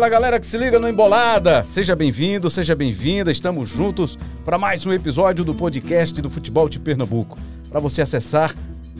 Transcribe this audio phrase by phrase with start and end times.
[0.00, 1.62] Fala galera que se liga no Embolada!
[1.62, 4.16] Seja bem-vindo, seja bem-vinda, estamos juntos
[4.46, 7.38] para mais um episódio do podcast do Futebol de Pernambuco.
[7.68, 8.54] Para você acessar,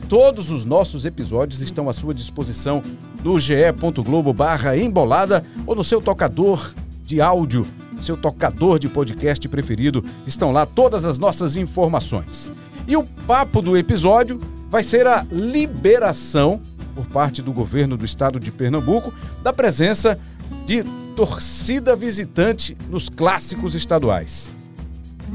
[0.07, 2.83] todos os nossos episódios estão à sua disposição
[3.23, 6.71] no ge.globo barra embolada ou no seu tocador
[7.03, 7.65] de áudio,
[7.99, 10.05] seu tocador de podcast preferido.
[10.27, 12.51] Estão lá todas as nossas informações.
[12.87, 16.61] E o papo do episódio vai ser a liberação
[16.95, 20.19] por parte do governo do estado de Pernambuco da presença
[20.65, 20.83] de
[21.15, 24.51] torcida visitante nos clássicos estaduais.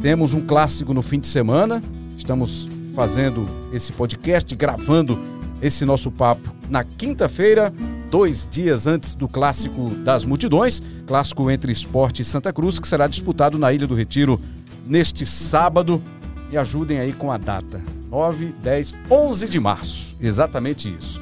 [0.01, 1.83] Temos um clássico no fim de semana,
[2.17, 5.19] estamos fazendo esse podcast, gravando
[5.61, 7.73] esse nosso papo na quinta-feira,
[8.11, 13.07] dois dias antes do clássico das multidões, clássico entre Esporte e Santa Cruz, que será
[13.07, 14.41] disputado na Ilha do Retiro
[14.87, 16.03] neste sábado.
[16.51, 20.17] Me ajudem aí com a data: 9, 10, 11 de março.
[20.21, 21.21] Exatamente isso.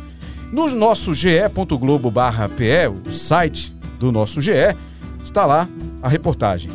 [0.53, 3.74] No nosso ge.globo.pe, o site
[4.05, 4.77] do nosso GE,
[5.25, 5.69] está lá
[6.03, 6.71] a reportagem.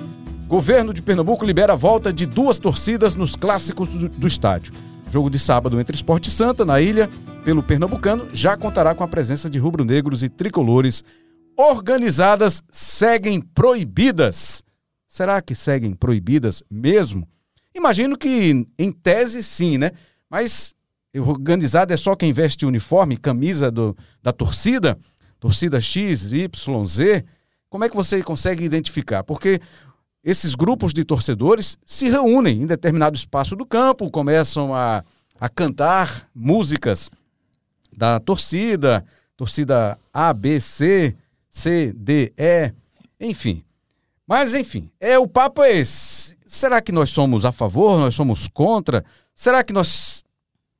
[0.48, 4.74] Governo de Pernambuco libera a volta de duas torcidas nos clássicos do, do estádio.
[5.12, 7.08] Jogo de sábado entre Esporte Santa, na ilha,
[7.44, 11.04] pelo Pernambucano, já contará com a presença de rubro-negros e tricolores.
[11.56, 14.64] Organizadas seguem proibidas.
[15.08, 17.28] Será que seguem proibidas mesmo?
[17.76, 19.92] Imagino que, em tese, sim, né?
[20.30, 20.76] Mas
[21.16, 24.98] organizada é só quem veste uniforme, camisa do, da torcida?
[25.40, 27.26] Torcida X, Y, Z,
[27.70, 29.24] como é que você consegue identificar?
[29.24, 29.62] Porque
[30.24, 35.04] esses grupos de torcedores se reúnem em determinado espaço do campo, começam a,
[35.40, 37.10] a cantar músicas
[37.96, 39.06] da torcida,
[39.38, 41.16] torcida A, B, C,
[41.50, 42.74] C, D, E,
[43.20, 43.64] enfim.
[44.28, 46.38] Mas, enfim, é o papo é esse.
[46.46, 49.04] Será que nós somos a favor, nós somos contra?
[49.34, 50.24] Será que nós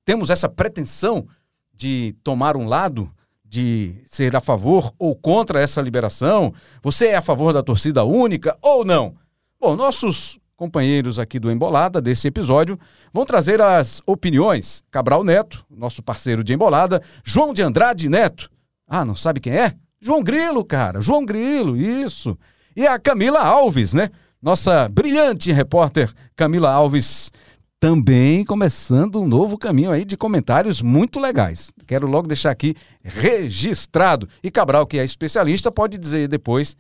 [0.06, 1.28] temos essa pretensão
[1.74, 3.12] de tomar um lado?
[3.50, 6.54] De ser a favor ou contra essa liberação?
[6.84, 9.16] Você é a favor da torcida única ou não?
[9.60, 12.78] Bom, nossos companheiros aqui do Embolada, desse episódio,
[13.12, 14.84] vão trazer as opiniões.
[14.92, 18.52] Cabral Neto, nosso parceiro de Embolada, João de Andrade Neto.
[18.88, 19.74] Ah, não sabe quem é?
[20.00, 22.38] João Grilo, cara, João Grilo, isso.
[22.76, 24.10] E a Camila Alves, né?
[24.42, 27.32] Nossa brilhante repórter Camila Alves
[27.80, 31.72] também começando um novo caminho aí de comentários muito legais.
[31.88, 34.28] Quero logo deixar aqui registrado.
[34.44, 36.76] E Cabral, que é especialista, pode dizer depois.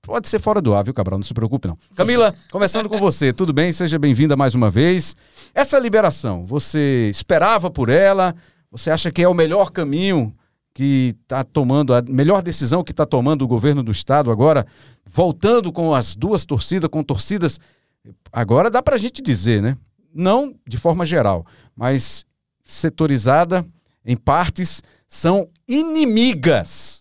[0.00, 1.18] Pode ser fora do ar, viu, Cabral?
[1.18, 1.76] Não se preocupe, não.
[1.94, 3.32] Camila, começando com você.
[3.32, 3.70] Tudo bem?
[3.72, 5.14] Seja bem-vinda mais uma vez.
[5.54, 8.34] Essa liberação, você esperava por ela?
[8.70, 10.34] Você acha que é o melhor caminho
[10.72, 14.66] que está tomando, a melhor decisão que está tomando o governo do Estado agora,
[15.04, 17.60] voltando com as duas torcidas, com torcidas.
[18.32, 19.76] Agora dá para a gente dizer, né?
[20.14, 22.24] Não de forma geral, mas
[22.64, 23.66] setorizada
[24.04, 27.00] em partes, são inimigas.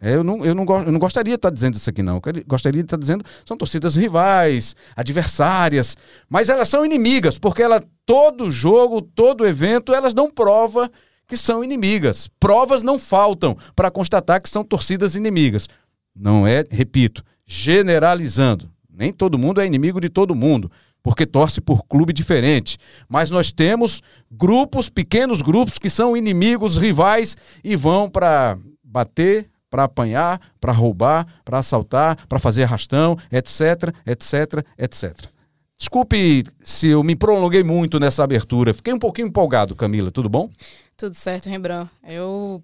[0.00, 2.16] É, eu, não, eu, não, eu não gostaria de estar dizendo isso aqui, não.
[2.16, 5.96] Eu gostaria de estar dizendo são torcidas rivais, adversárias,
[6.28, 10.90] mas elas são inimigas, porque ela, todo jogo, todo evento, elas dão prova
[11.28, 12.28] que são inimigas.
[12.40, 15.68] Provas não faltam para constatar que são torcidas inimigas.
[16.14, 18.68] Não é, repito, generalizando.
[18.90, 20.70] Nem todo mundo é inimigo de todo mundo
[21.02, 22.78] porque torce por clube diferente.
[23.08, 29.84] Mas nós temos grupos, pequenos grupos, que são inimigos, rivais e vão para bater, para
[29.84, 35.32] apanhar, para roubar, para assaltar, para fazer arrastão, etc, etc, etc.
[35.78, 38.72] Desculpe se eu me prolonguei muito nessa abertura.
[38.72, 40.12] Fiquei um pouquinho empolgado, Camila.
[40.12, 40.48] Tudo bom?
[40.96, 41.90] Tudo certo, Rembrandt.
[42.06, 42.62] Eu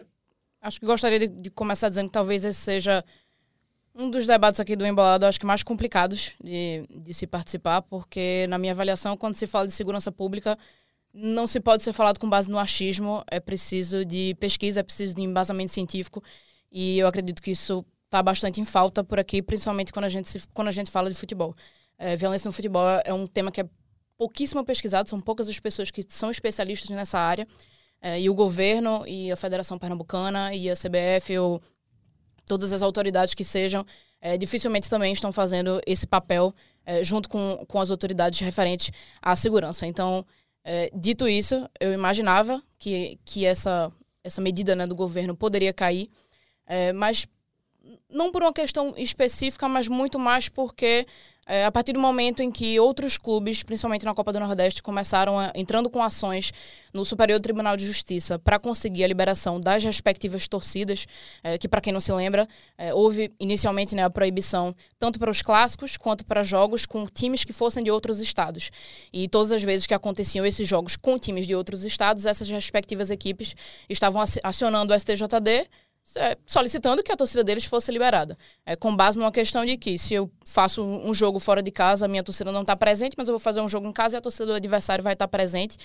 [0.62, 3.04] acho que gostaria de, de começar dizendo que talvez esse seja
[3.98, 8.46] um dos debates aqui do Embolado, acho que mais complicados de, de se participar, porque,
[8.48, 10.56] na minha avaliação, quando se fala de segurança pública,
[11.12, 15.16] não se pode ser falado com base no achismo, é preciso de pesquisa, é preciso
[15.16, 16.22] de embasamento científico,
[16.70, 20.28] e eu acredito que isso está bastante em falta por aqui, principalmente quando a gente,
[20.28, 21.52] se, quando a gente fala de futebol.
[21.98, 23.68] É, violência no futebol é um tema que é
[24.16, 27.48] pouquíssimo pesquisado, são poucas as pessoas que são especialistas nessa área,
[28.00, 31.60] é, e o governo, e a Federação Pernambucana, e a CBF, o
[32.48, 33.84] todas as autoridades que sejam,
[34.20, 36.52] é, dificilmente também estão fazendo esse papel
[36.84, 38.90] é, junto com, com as autoridades referentes
[39.22, 39.86] à segurança.
[39.86, 40.24] Então,
[40.64, 43.92] é, dito isso, eu imaginava que, que essa,
[44.24, 46.10] essa medida né, do governo poderia cair,
[46.94, 47.26] mas
[48.10, 51.06] não por uma questão específica, mas muito mais porque
[51.48, 55.38] é, a partir do momento em que outros clubes, principalmente na Copa do Nordeste, começaram
[55.38, 56.52] a, entrando com ações
[56.92, 61.06] no Superior Tribunal de Justiça para conseguir a liberação das respectivas torcidas,
[61.42, 62.46] é, que para quem não se lembra,
[62.76, 67.44] é, houve inicialmente né, a proibição tanto para os clássicos quanto para jogos com times
[67.44, 68.70] que fossem de outros estados.
[69.10, 73.10] E todas as vezes que aconteciam esses jogos com times de outros estados, essas respectivas
[73.10, 73.56] equipes
[73.88, 75.66] estavam acionando o STJD
[76.46, 78.36] solicitando que a torcida deles fosse liberada.
[78.64, 82.04] É, com base numa questão de que se eu faço um jogo fora de casa,
[82.06, 84.18] a minha torcida não está presente, mas eu vou fazer um jogo em casa e
[84.18, 85.76] a torcida do adversário vai estar tá presente.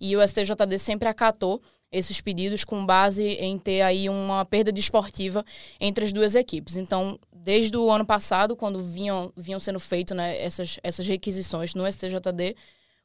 [0.00, 5.44] E o STJD sempre acatou esses pedidos com base em ter aí uma perda desportiva
[5.78, 6.76] entre as duas equipes.
[6.76, 11.86] Então, desde o ano passado, quando vinham, vinham sendo feitas né, essas, essas requisições no
[11.90, 12.56] STJD,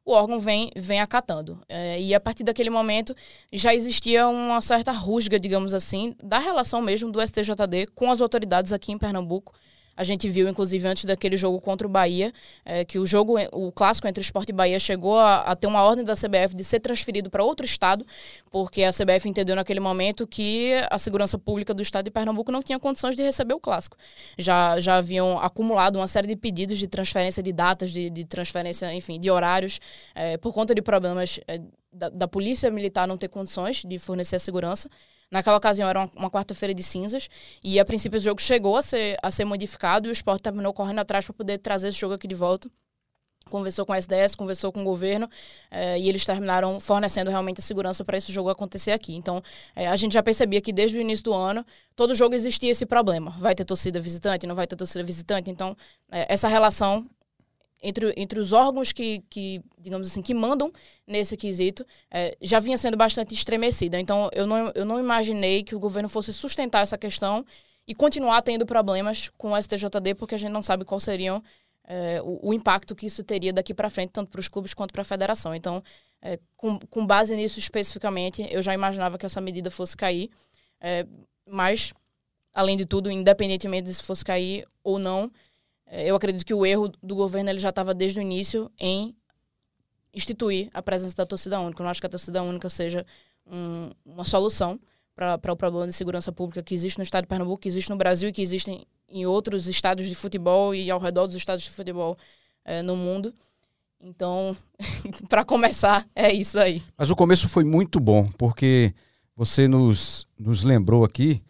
[0.07, 1.59] o órgão vem, vem acatando.
[1.67, 3.13] É, e a partir daquele momento
[3.51, 8.71] já existia uma certa rusga, digamos assim, da relação mesmo do STJD com as autoridades
[8.71, 9.53] aqui em Pernambuco
[9.97, 12.31] a gente viu, inclusive, antes daquele jogo contra o Bahia,
[12.63, 15.81] é, que o jogo, o clássico entre Esporte e Bahia chegou a, a ter uma
[15.81, 18.05] ordem da CBF de ser transferido para outro estado,
[18.51, 22.61] porque a CBF entendeu naquele momento que a segurança pública do estado de Pernambuco não
[22.61, 23.97] tinha condições de receber o clássico.
[24.37, 28.93] Já, já haviam acumulado uma série de pedidos de transferência de datas, de, de transferência,
[28.93, 29.79] enfim, de horários,
[30.13, 31.59] é, por conta de problemas é,
[31.91, 34.87] da, da polícia militar não ter condições de fornecer a segurança.
[35.29, 37.29] Naquela ocasião era uma, uma quarta-feira de cinzas
[37.63, 40.73] e a princípio o jogo chegou a ser, a ser modificado e o esporte terminou
[40.73, 42.69] correndo atrás para poder trazer esse jogo aqui de volta.
[43.49, 45.29] Conversou com a SDS, conversou com o governo
[45.71, 49.15] eh, e eles terminaram fornecendo realmente a segurança para esse jogo acontecer aqui.
[49.15, 49.41] Então,
[49.75, 51.65] eh, a gente já percebia que desde o início do ano,
[51.95, 53.31] todo jogo existia esse problema.
[53.39, 55.49] Vai ter torcida visitante, não vai ter torcida visitante.
[55.49, 55.75] Então,
[56.11, 57.09] eh, essa relação
[57.81, 60.71] entre, entre os órgãos que, que, digamos assim, que mandam
[61.05, 63.99] nesse quesito, é, já vinha sendo bastante estremecida.
[63.99, 67.45] Então, eu não, eu não imaginei que o governo fosse sustentar essa questão
[67.87, 71.41] e continuar tendo problemas com o STJD, porque a gente não sabe qual seriam
[71.87, 74.91] é, o, o, impacto que isso teria daqui para frente, tanto para os clubes quanto
[74.91, 75.55] para a federação.
[75.55, 75.81] Então,
[76.21, 80.29] é, com, com base nisso especificamente, eu já imaginava que essa medida fosse cair,
[80.81, 81.07] é,
[81.47, 81.93] mas,
[82.53, 85.31] além de tudo, independentemente de se fosse cair ou não,
[85.89, 89.15] eu acredito que o erro do governo ele já estava desde o início em
[90.13, 91.81] instituir a presença da torcida única.
[91.81, 93.05] Eu não acho que a torcida única seja
[93.45, 94.79] um, uma solução
[95.15, 97.97] para o problema de segurança pública que existe no estado de Pernambuco, que existe no
[97.97, 101.71] Brasil e que existe em outros estados de futebol e ao redor dos estados de
[101.71, 102.17] futebol
[102.63, 103.33] é, no mundo.
[103.99, 104.55] Então,
[105.27, 106.83] para começar, é isso aí.
[106.95, 108.93] Mas o começo foi muito bom, porque
[109.35, 111.41] você nos, nos lembrou aqui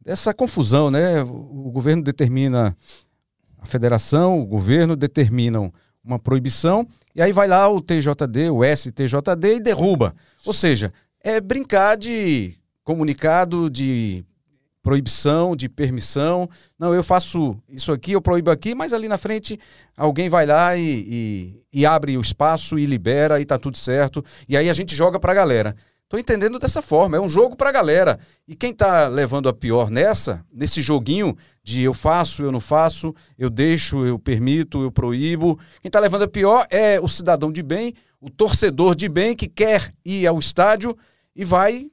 [0.00, 1.22] dessa confusão, né?
[1.22, 2.76] O governo determina
[3.62, 5.72] a federação, o governo determinam
[6.04, 10.14] uma proibição e aí vai lá o TJD, o STJD e derruba.
[10.44, 10.92] Ou seja,
[11.22, 14.24] é brincar de comunicado de
[14.82, 16.50] proibição, de permissão.
[16.76, 19.58] Não, eu faço isso aqui, eu proíbo aqui, mas ali na frente
[19.96, 24.24] alguém vai lá e, e, e abre o espaço e libera e tá tudo certo.
[24.48, 25.76] E aí a gente joga para a galera.
[26.12, 28.18] Tô entendendo dessa forma, é um jogo para a galera.
[28.46, 33.14] E quem tá levando a pior nessa, nesse joguinho de eu faço, eu não faço,
[33.38, 37.62] eu deixo, eu permito, eu proíbo, quem tá levando a pior é o cidadão de
[37.62, 40.94] bem, o torcedor de bem que quer ir ao estádio
[41.34, 41.86] e vai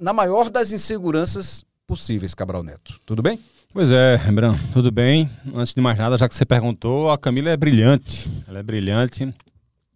[0.00, 3.00] na maior das inseguranças possíveis, Cabral Neto.
[3.06, 3.38] Tudo bem?
[3.72, 5.30] Pois é, Rembrandt, tudo bem.
[5.54, 8.28] Antes de mais nada, já que você perguntou, a Camila é brilhante.
[8.48, 9.32] Ela é brilhante.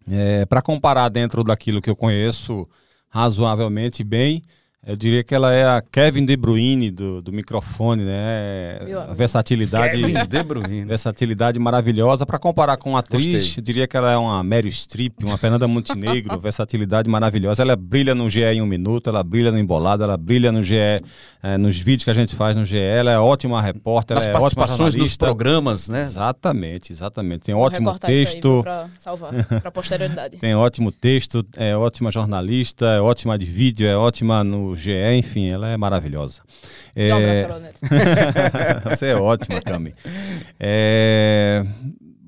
[0.09, 2.65] É, para comparar dentro daquilo que eu conheço,
[3.13, 4.43] razoavelmente bem.
[4.85, 8.79] Eu diria que ela é a Kevin De Bruyne do, do microfone, né?
[9.09, 10.83] A versatilidade, Kevin De Bruyne.
[10.83, 12.25] versatilidade maravilhosa.
[12.25, 13.61] Para comparar com a atriz, Gostei.
[13.61, 17.61] eu diria que ela é uma Mary Streep, uma Fernanda Montenegro, versatilidade maravilhosa.
[17.61, 20.75] Ela brilha no GE em um minuto, ela brilha no embolado, ela brilha no GE,
[21.41, 22.77] é, nos vídeos que a gente faz no GE.
[22.77, 24.99] Ela é ótima repórter, Nas ela é ótima jornalista.
[25.01, 26.01] nos programas, né?
[26.01, 27.43] Exatamente, exatamente.
[27.43, 28.59] Tem Vou ótimo texto.
[28.61, 30.39] Para salvar, para posterioridade.
[30.39, 35.49] Tem ótimo texto, é ótima jornalista, é ótima de vídeo, é ótima no GE, enfim,
[35.49, 36.41] ela é maravilhosa.
[36.95, 37.13] É...
[37.13, 39.93] Um abraço, Você é ótima, Cami.
[40.59, 41.65] É...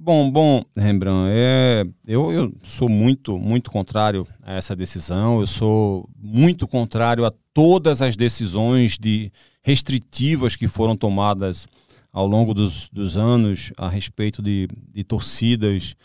[0.05, 5.39] Bom, bom, Rembrandt, é, eu, eu sou muito, muito contrário a essa decisão.
[5.39, 9.31] Eu sou muito contrário a todas as decisões de
[9.63, 11.67] restritivas que foram tomadas
[12.13, 15.95] ao longo dos, dos anos a respeito de, de torcidas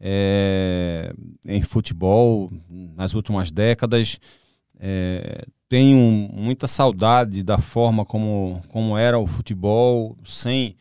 [0.00, 1.12] é,
[1.44, 2.52] em futebol
[2.96, 4.20] nas últimas décadas.
[4.78, 10.74] É, tenho muita saudade da forma como, como era o futebol, sem,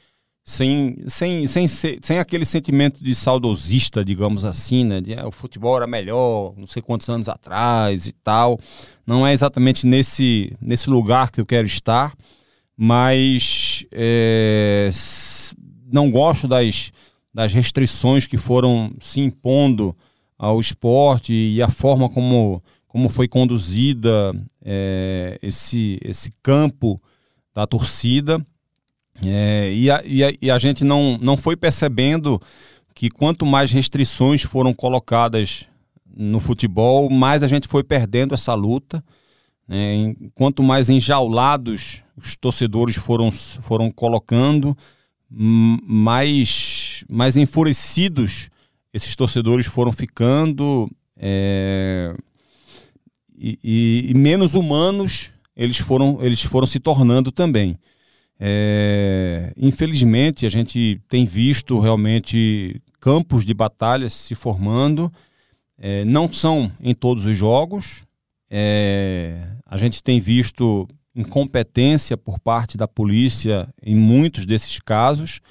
[0.45, 5.01] sem, sem, sem, sem aquele sentimento de saudosista, digamos assim, né?
[5.01, 8.57] De, ah, o futebol era melhor, não sei quantos anos atrás e tal.
[9.05, 12.15] Não é exatamente nesse, nesse lugar que eu quero estar,
[12.75, 14.89] mas é,
[15.91, 16.93] não gosto das,
[17.33, 19.95] das restrições que foram se impondo
[20.37, 27.01] ao esporte e a forma como como foi conduzida é, esse, esse campo
[27.53, 28.45] da torcida.
[29.25, 32.39] É, e, a, e, a, e, a, gente não, não foi percebendo
[32.93, 35.67] que quanto mais restrições foram colocadas
[36.15, 39.03] no futebol, mais a gente foi perdendo essa luta.
[39.67, 40.15] Né?
[40.33, 44.75] Quanto mais enjaulados os torcedores foram, foram colocando,
[45.29, 48.49] mais, mais enfurecidos
[48.93, 52.15] esses torcedores foram ficando é,
[53.37, 57.77] e, e, menos humanos eles foram, eles foram se tornando também.
[58.39, 65.11] É, infelizmente, a gente tem visto realmente campos de batalhas se formando.
[65.77, 68.05] É, não são em todos os jogos.
[68.49, 75.41] É, a gente tem visto incompetência por parte da polícia em muitos desses casos,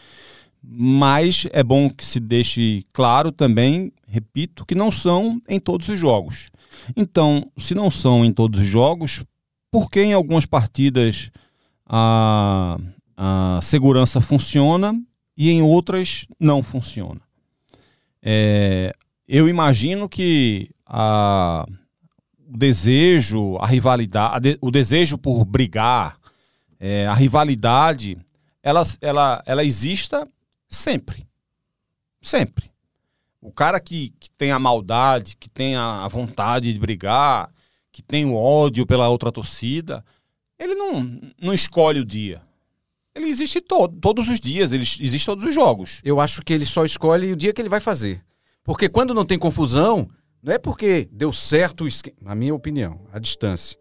[0.62, 5.98] mas é bom que se deixe claro também, repito, que não são em todos os
[5.98, 6.50] jogos.
[6.96, 9.24] Então, se não são em todos os jogos,
[9.70, 11.30] por que em algumas partidas
[11.86, 12.78] a,
[13.16, 14.98] a segurança funciona
[15.36, 17.20] e em outras não funciona?
[18.22, 18.92] É,
[19.28, 21.66] eu imagino que a,
[22.48, 26.16] o desejo, a rivalidade, o desejo por brigar,
[26.78, 28.18] é, a rivalidade,
[28.62, 30.28] ela, ela, ela exista
[30.68, 31.26] sempre.
[32.20, 32.70] Sempre.
[33.46, 37.48] O cara que, que tem a maldade, que tem a vontade de brigar,
[37.92, 40.04] que tem o ódio pela outra torcida,
[40.58, 42.42] ele não, não escolhe o dia.
[43.14, 46.00] Ele existe todo, todos os dias, ele existe todos os jogos.
[46.02, 48.20] Eu acho que ele só escolhe o dia que ele vai fazer.
[48.64, 50.08] Porque quando não tem confusão,
[50.42, 53.78] não é porque deu certo o esquema, na minha opinião, a distância.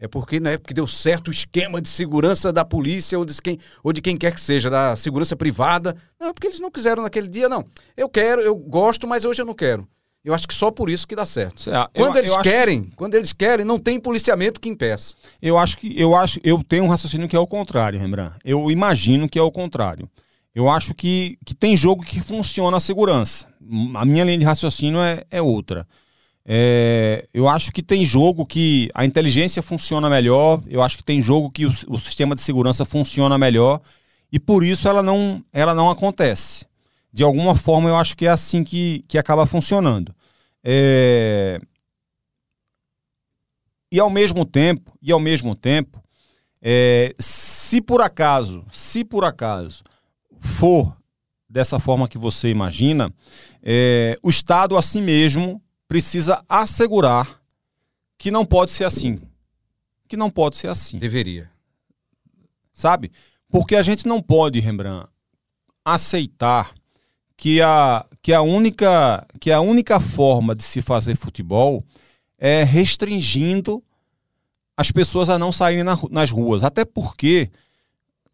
[0.00, 3.40] É porque não é porque deu certo o esquema de segurança da polícia ou de
[3.42, 5.96] quem, ou de quem quer que seja, da segurança privada.
[6.20, 7.64] Não, é porque eles não quiseram naquele dia, não.
[7.96, 9.88] Eu quero, eu gosto, mas hoje eu não quero.
[10.24, 11.68] Eu acho que só por isso que dá certo.
[11.70, 12.96] É, quando eu, eles eu querem, que...
[12.96, 15.14] quando eles querem, não tem policiamento que impeça.
[15.40, 18.36] Eu acho que eu acho, eu tenho um raciocínio que é o contrário, Rembrandt.
[18.44, 20.08] Eu imagino que é o contrário.
[20.54, 23.46] Eu acho que, que tem jogo que funciona a segurança.
[23.94, 25.86] A minha linha de raciocínio é, é outra.
[26.50, 31.20] É, eu acho que tem jogo que a inteligência funciona melhor, eu acho que tem
[31.20, 33.82] jogo que o, o, sistema de segurança funciona melhor
[34.32, 36.64] e por isso ela não, ela não acontece.
[37.12, 40.14] De alguma forma eu acho que é assim que, que acaba funcionando.
[40.64, 41.60] É,
[43.92, 46.02] e ao mesmo tempo, e ao mesmo tempo,
[46.62, 49.84] é, se por acaso, se por acaso
[50.40, 50.96] for
[51.46, 53.12] dessa forma que você imagina,
[53.62, 57.42] é, o Estado a si mesmo precisa assegurar
[58.18, 59.20] que não pode ser assim.
[60.06, 60.98] Que não pode ser assim.
[60.98, 61.50] Deveria.
[62.70, 63.10] Sabe?
[63.48, 65.08] Porque a gente não pode, Rembrandt,
[65.84, 66.74] aceitar
[67.36, 71.84] que a, que a, única, que a única forma de se fazer futebol
[72.36, 73.82] é restringindo
[74.76, 76.62] as pessoas a não saírem na, nas ruas.
[76.62, 77.50] Até porque,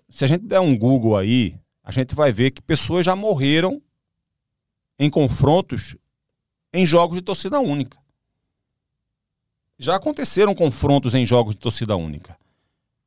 [0.09, 3.81] se a gente der um Google aí, a gente vai ver que pessoas já morreram
[4.99, 5.97] em confrontos
[6.75, 7.97] em jogos de torcida única.
[9.79, 12.37] Já aconteceram confrontos em jogos de torcida única.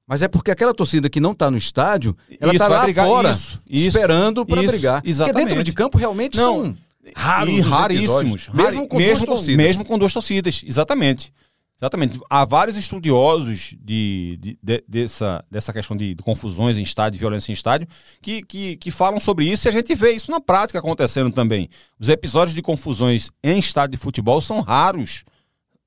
[0.07, 3.31] Mas é porque aquela torcida que não está no estádio, ela está lá brigar, fora,
[3.31, 5.01] isso, isso, esperando para brigar.
[5.03, 5.33] Exatamente.
[5.33, 6.77] Porque dentro de campo realmente não, são
[7.13, 8.49] raros e raríssimos.
[8.53, 11.33] Mesmo com, mesmo, mesmo com duas torcidas, exatamente.
[11.79, 12.19] Exatamente.
[12.27, 17.51] Há vários estudiosos de, de, de, dessa, dessa questão de, de, confusões em estádio, violência
[17.51, 17.87] em estádio,
[18.19, 21.69] que, que, que falam sobre isso e a gente vê isso na prática acontecendo também.
[21.99, 25.23] Os episódios de confusões em estádio de futebol são raros.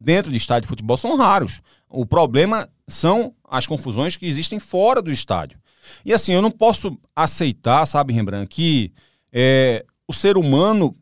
[0.00, 1.60] Dentro de estádio de futebol são raros.
[1.88, 5.58] O problema são as confusões que existem fora do estádio.
[6.04, 8.92] E assim, eu não posso aceitar, sabe, Rembrandt, que
[9.32, 10.94] é, o ser humano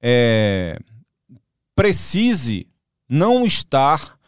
[0.00, 0.78] é,
[1.74, 2.66] precise
[3.08, 4.18] não estar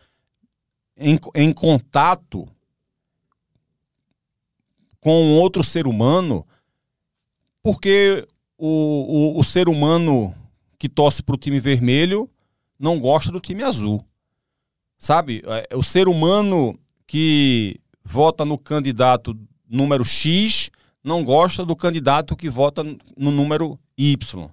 [0.96, 2.48] em, em contato
[5.00, 6.46] com outro ser humano,
[7.62, 10.34] porque o, o, o ser humano
[10.78, 12.30] que torce para o time vermelho
[12.78, 14.04] não gosta do time azul.
[14.98, 15.42] Sabe?
[15.46, 20.70] É, o ser humano que vota no candidato número X
[21.02, 22.82] não gosta do candidato que vota
[23.16, 24.50] no número Y.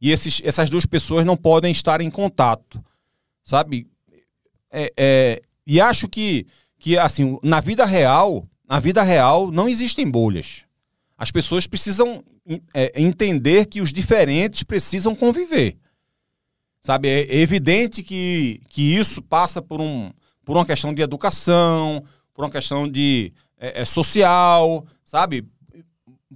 [0.00, 2.82] E esses, essas duas pessoas não podem estar em contato
[3.44, 3.86] sabe?
[4.70, 6.46] É, é, e acho que,
[6.78, 10.64] que, assim, na vida real, na vida real não existem bolhas.
[11.16, 12.24] As pessoas precisam
[12.74, 15.76] é, entender que os diferentes precisam conviver.
[16.82, 20.10] Sabe, é evidente que, que isso passa por, um,
[20.44, 22.02] por uma questão de educação,
[22.34, 25.46] por uma questão de é, é social, sabe?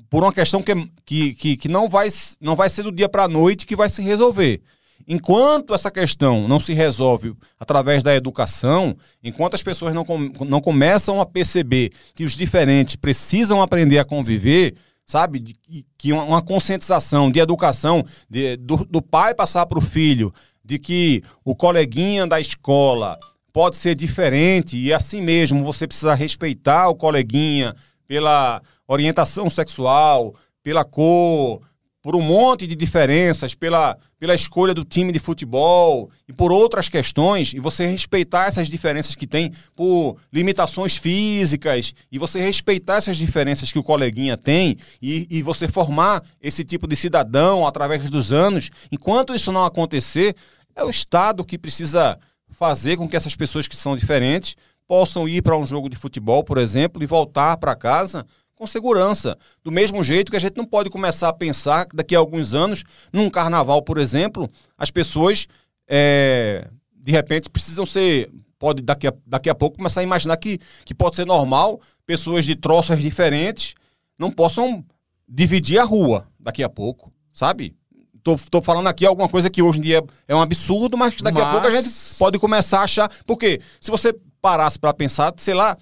[0.08, 0.72] Por uma questão que,
[1.04, 2.08] que, que, que não, vai,
[2.40, 4.62] não vai ser do dia para a noite que vai se resolver.
[5.08, 10.60] Enquanto essa questão não se resolve através da educação, enquanto as pessoas não, com, não
[10.60, 14.74] começam a perceber que os diferentes precisam aprender a conviver,
[15.06, 15.38] sabe?
[15.38, 15.54] De,
[15.96, 20.34] que uma, uma conscientização de educação, de, do, do pai passar para o filho,
[20.64, 23.16] de que o coleguinha da escola
[23.52, 27.74] pode ser diferente e assim mesmo você precisa respeitar o coleguinha
[28.08, 31.62] pela orientação sexual, pela cor,
[32.06, 36.88] por um monte de diferenças, pela, pela escolha do time de futebol e por outras
[36.88, 43.16] questões, e você respeitar essas diferenças que tem por limitações físicas, e você respeitar essas
[43.16, 48.32] diferenças que o coleguinha tem, e, e você formar esse tipo de cidadão através dos
[48.32, 50.36] anos, enquanto isso não acontecer,
[50.76, 52.16] é o Estado que precisa
[52.50, 54.54] fazer com que essas pessoas que são diferentes
[54.86, 58.24] possam ir para um jogo de futebol, por exemplo, e voltar para casa
[58.56, 59.38] com segurança.
[59.62, 62.54] Do mesmo jeito que a gente não pode começar a pensar que daqui a alguns
[62.54, 62.82] anos,
[63.12, 65.46] num carnaval, por exemplo, as pessoas
[65.86, 68.30] é, de repente precisam ser.
[68.58, 72.46] Pode daqui a, daqui a pouco começar a imaginar que, que pode ser normal pessoas
[72.46, 73.74] de troças diferentes
[74.18, 74.82] não possam
[75.28, 77.76] dividir a rua daqui a pouco, sabe?
[78.22, 81.38] Tô, tô falando aqui alguma coisa que hoje em dia é um absurdo, mas daqui
[81.38, 81.48] mas...
[81.48, 83.10] a pouco a gente pode começar a achar.
[83.26, 85.76] Porque se você parasse para pensar, sei lá,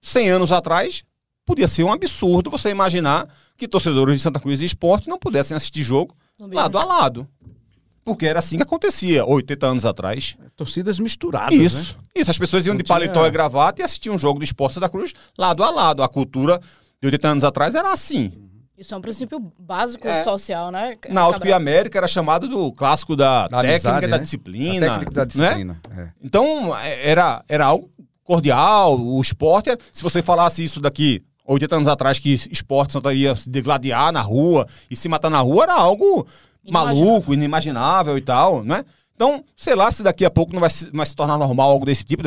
[0.00, 1.02] 100 anos atrás,
[1.44, 5.56] podia ser um absurdo você imaginar que torcedores de Santa Cruz e Esporte não pudessem
[5.56, 7.28] assistir jogo lado a lado.
[8.04, 10.36] Porque era assim que acontecia 80 anos atrás.
[10.56, 11.54] Torcidas misturadas.
[11.54, 11.96] Isso.
[11.96, 12.04] Né?
[12.16, 12.30] Isso.
[12.30, 13.28] As pessoas iam não de paletó tinha...
[13.28, 16.02] e gravata e assistiam um jogo do Esporte Santa Cruz lado a lado.
[16.02, 16.60] A cultura
[17.00, 18.32] de 80 anos atrás era assim.
[18.76, 20.24] Isso é um princípio básico é.
[20.24, 20.96] social, né?
[21.08, 24.22] Náutico e América era chamado do clássico da, da técnica amizade, da né?
[24.22, 24.86] disciplina.
[24.86, 25.80] A técnica da disciplina.
[25.88, 26.02] Né?
[26.02, 26.26] É.
[26.26, 27.88] Então, é, era, era algo
[28.24, 28.98] cordial.
[28.98, 33.48] O esporte, se você falasse isso daqui 80 anos atrás que esporte Santa ia se
[33.48, 36.26] degladiar na rua e se matar na rua era algo
[36.68, 38.84] maluco, inimaginável e tal, né?
[39.14, 41.86] Então, sei lá se daqui a pouco não vai se, vai se tornar normal algo
[41.86, 42.24] desse tipo.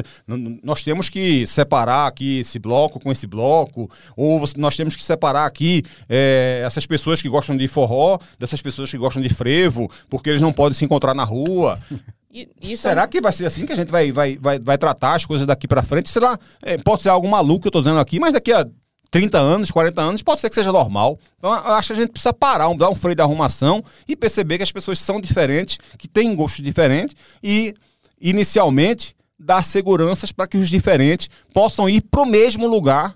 [0.64, 5.46] Nós temos que separar aqui esse bloco com esse bloco, ou nós temos que separar
[5.46, 10.30] aqui é, essas pessoas que gostam de forró dessas pessoas que gostam de frevo, porque
[10.30, 11.80] eles não podem se encontrar na rua.
[12.78, 13.08] Será é...
[13.08, 15.68] que vai ser assim que a gente vai, vai, vai, vai tratar as coisas daqui
[15.68, 16.10] para frente?
[16.10, 18.66] Sei lá, é, pode ser algo maluco que eu tô dizendo aqui, mas daqui a
[19.12, 21.20] 30 anos, 40 anos, pode ser que seja normal.
[21.38, 24.58] Então, eu acho que a gente precisa parar, dar um freio de arrumação e perceber
[24.58, 27.74] que as pessoas são diferentes, que têm gostos diferentes e,
[28.20, 33.16] inicialmente, dar seguranças para que os diferentes possam ir para o mesmo lugar,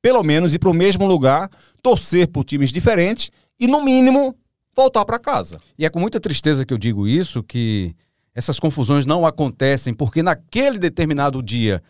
[0.00, 1.50] pelo menos ir para o mesmo lugar,
[1.82, 4.34] torcer por times diferentes e, no mínimo,
[4.74, 5.60] voltar para casa.
[5.78, 7.94] E é com muita tristeza que eu digo isso, que
[8.34, 11.82] essas confusões não acontecem, porque naquele determinado dia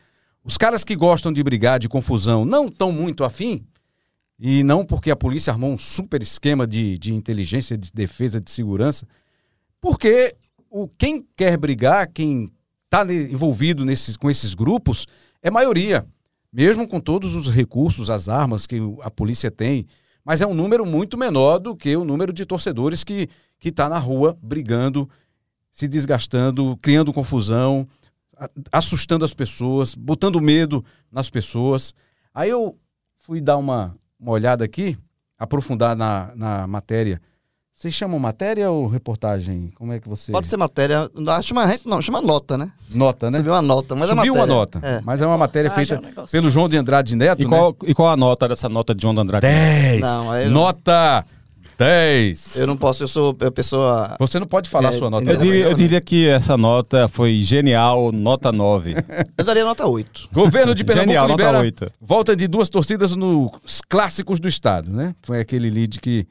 [0.46, 3.66] os caras que gostam de brigar, de confusão, não estão muito afim,
[4.38, 8.48] e não porque a polícia armou um super esquema de, de inteligência, de defesa, de
[8.48, 9.09] segurança,
[9.80, 10.37] porque
[10.70, 12.48] o, quem quer brigar, quem
[12.85, 15.04] está envolvido nesses, com esses grupos,
[15.42, 16.06] é maioria.
[16.52, 19.85] Mesmo com todos os recursos, as armas que a polícia tem,
[20.24, 23.28] mas é um número muito menor do que o número de torcedores que
[23.64, 25.11] está na rua brigando,
[25.72, 27.87] se desgastando, criando confusão,
[28.70, 31.94] assustando as pessoas, botando medo nas pessoas.
[32.35, 32.77] Aí eu
[33.16, 34.99] fui dar uma, uma olhada aqui,
[35.38, 37.20] aprofundar na, na matéria.
[37.75, 39.70] Vocês chamam matéria ou reportagem?
[39.75, 40.33] Como é que você.
[40.33, 41.11] Pode ser matéria.
[41.42, 42.72] Chama, não, chama nota, né?
[42.88, 43.37] Nota, né?
[43.37, 44.40] Subiu uma nota, mas Subiu é matéria.
[44.40, 44.81] uma nota.
[44.83, 45.01] É.
[45.03, 47.42] Mas é uma matéria feita um pelo João de Andrade Neto.
[47.42, 47.88] E qual, né?
[47.90, 50.01] e qual a nota dessa nota de João de Andrade Neto?
[50.01, 50.01] 10.
[50.01, 51.22] Não, Nota
[51.78, 52.56] 10.
[52.56, 54.16] Eu não posso, eu sou a pessoa.
[54.18, 55.30] Você não pode falar é, sua nota.
[55.30, 58.94] Eu diria, eu diria, que essa nota foi genial, nota 9.
[59.36, 60.28] eu daria nota 8.
[60.32, 61.92] Governo de Pernambuco genial, libera nota 8.
[62.00, 65.14] volta de duas torcidas nos clássicos do estado, né?
[65.22, 66.26] Foi aquele lead que,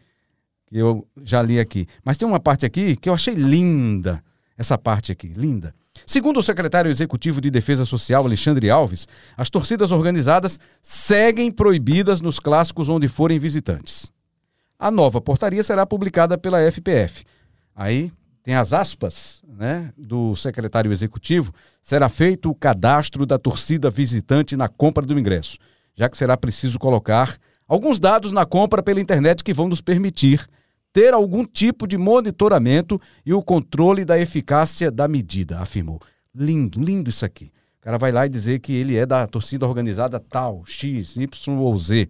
[0.68, 1.88] que eu já li aqui.
[2.04, 4.24] Mas tem uma parte aqui que eu achei linda.
[4.58, 5.74] Essa parte aqui, linda.
[6.08, 12.40] Segundo o secretário executivo de Defesa Social, Alexandre Alves, as torcidas organizadas seguem proibidas nos
[12.40, 14.12] clássicos onde forem visitantes.
[14.78, 17.24] A nova portaria será publicada pela FPF.
[17.76, 18.12] Aí
[18.44, 24.68] tem as aspas né, do secretário executivo: será feito o cadastro da torcida visitante na
[24.68, 25.58] compra do ingresso,
[25.96, 30.48] já que será preciso colocar alguns dados na compra pela internet que vão nos permitir
[30.94, 36.00] ter algum tipo de monitoramento e o controle da eficácia da medida, afirmou.
[36.34, 37.52] Lindo, lindo isso aqui.
[37.80, 41.58] O cara vai lá e dizer que ele é da torcida organizada tal, X, Y
[41.60, 42.08] ou Z.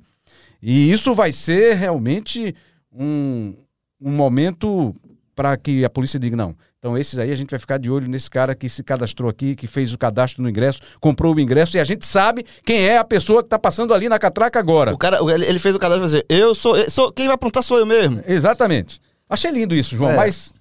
[0.67, 2.55] E isso vai ser realmente
[2.91, 3.53] um,
[4.01, 4.91] um momento
[5.35, 8.07] para que a polícia diga: não, então esses aí a gente vai ficar de olho
[8.07, 11.77] nesse cara que se cadastrou aqui, que fez o cadastro no ingresso, comprou o ingresso
[11.77, 14.91] e a gente sabe quem é a pessoa que está passando ali na catraca agora.
[14.91, 17.61] O cara, ele fez o cadastro e vai dizer: eu sou, sou, quem vai apontar
[17.61, 18.23] sou eu mesmo.
[18.25, 18.99] Exatamente.
[19.29, 20.15] Achei lindo isso, João, é.
[20.15, 20.51] mas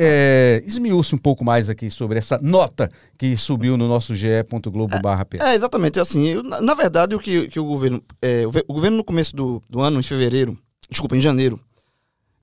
[0.00, 4.94] é, esmiúce um pouco mais aqui sobre essa nota que subiu no nosso ge.globo
[5.40, 5.98] É, é, exatamente.
[5.98, 8.00] Assim, eu, na, na, verdade, o que, que o governo.
[8.22, 10.56] É, o, o, governo, no começo do, do, ano, em fevereiro,
[10.88, 11.58] desculpa, em janeiro,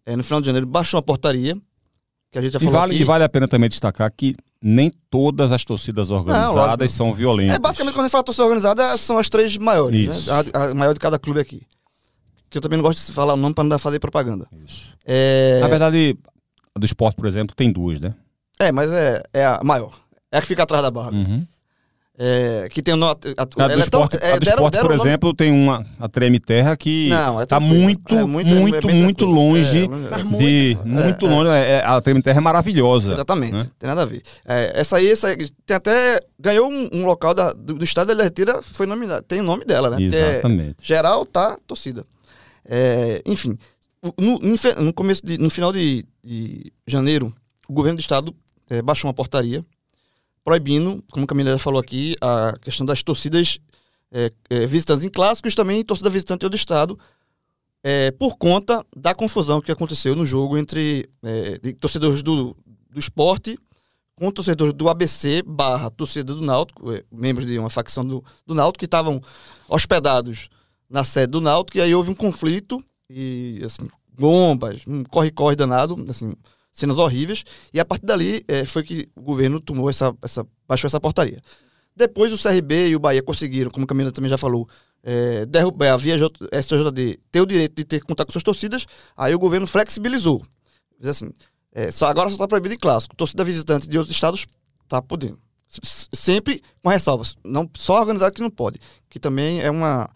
[0.06, 1.56] é, no final de janeiro, baixou uma portaria.
[2.30, 3.02] Que a gente já falou e vale, aqui.
[3.02, 6.90] E vale a pena também destacar que nem todas as torcidas organizadas lógico.
[6.90, 7.56] são violentas.
[7.56, 10.34] É basicamente quando a gente fala torcida organizada, são as três maiores, né?
[10.54, 11.62] A, a maior de cada clube aqui.
[12.50, 14.46] Que eu também não gosto de falar o nome para não fazer propaganda.
[14.66, 14.94] Isso.
[15.06, 16.18] É, Na verdade,
[16.76, 18.14] a do esporte, por exemplo, tem duas, né?
[18.60, 19.94] é, mas é, é a maior.
[20.32, 21.12] É a que fica atrás da barra.
[21.12, 21.46] Uhum.
[22.18, 23.16] É, que tem o nome.
[23.38, 25.10] A, A do ela é tão- esporte, é, a do deram- esporte, deram por nome-
[25.10, 27.82] exemplo, tem uma, a Treme Terra que Não, é tá tranquilo.
[27.84, 29.32] muito, É muito, é muito, tranquilo.
[29.34, 30.38] longe É, é, muito.
[30.38, 30.78] de...
[30.86, 31.50] Muito É, longe.
[31.52, 33.14] é, é, a Treme Terra é maravilhosa.
[33.14, 33.68] Exatamente, né?
[33.78, 34.22] tem nada a ver.
[34.46, 36.22] É, essa aí, essa aí, tem até.
[36.40, 39.24] Ganhou um, um local da- do, do estado da Lerteira, foi nominado.
[39.24, 39.98] Tem o nome dela, né?
[40.02, 40.78] É Exatamente.
[40.82, 42.06] geral tá torcida.
[42.68, 43.58] É, enfim,
[44.18, 44.40] no,
[44.84, 47.34] no começo de, no final de, de janeiro,
[47.68, 48.36] o governo do estado
[48.70, 49.66] é, baixou uma portaria
[50.44, 53.58] proibindo, como a Camila já falou aqui, a questão das torcidas
[54.12, 56.98] é, é, visitantes em clássicos também torcida visitante do estado,
[57.84, 62.56] é, por conta da confusão que aconteceu no jogo entre é, torcedores do,
[62.90, 63.58] do esporte
[64.16, 68.54] com torcedores do ABC barra torcida do Náutico, é, membros de uma facção do, do
[68.56, 69.22] Náutico, que estavam
[69.68, 70.48] hospedados
[70.90, 73.88] na sede do Náutico, e aí houve um conflito, e assim,
[74.18, 76.34] bombas, um corre-corre danado, assim,
[76.72, 80.88] cenas horríveis, e a partir dali é, foi que o governo tomou essa, essa, baixou
[80.88, 81.42] essa portaria.
[81.96, 84.68] Depois o CRB e o Bahia conseguiram, como a Camila também já falou,
[85.02, 89.34] é, derrubar a via STJD ter o direito de ter contato com suas torcidas, aí
[89.34, 90.42] o governo flexibilizou.
[91.00, 91.32] Diz assim,
[91.72, 93.16] é, só, agora só está proibido em clássico.
[93.16, 94.46] Torcida visitante de outros estados
[94.84, 95.38] está podendo.
[95.68, 97.36] Sempre com ressalvas.
[97.44, 98.80] Não, só organizado que não pode.
[99.10, 100.10] Que também é uma,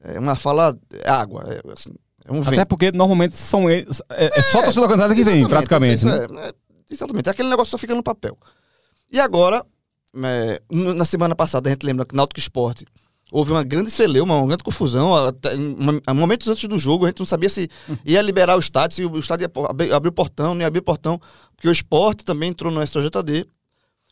[0.00, 1.42] é uma fala água.
[1.48, 1.94] É, assim,
[2.26, 4.02] é um Até porque normalmente são eles.
[4.10, 6.04] É, é só a torcida organizada que vem, praticamente.
[6.04, 6.26] né?
[6.44, 6.52] é- é-
[6.90, 7.28] exatamente.
[7.30, 8.36] Aquele negócio só fica no papel.
[9.10, 9.64] E agora,
[10.24, 12.84] é, na semana passada, a gente lembra que Náutico Esporte
[13.32, 15.10] houve uma grande celeuma, uma grande confusão.
[15.12, 17.68] Uma- em momentos antes do jogo, a gente não sabia se
[18.04, 20.84] ia liberar o estádio, se o estádio ia abrir, o portão, não ia abrir o
[20.84, 21.20] portão,
[21.54, 23.46] porque o esporte também entrou no STJD.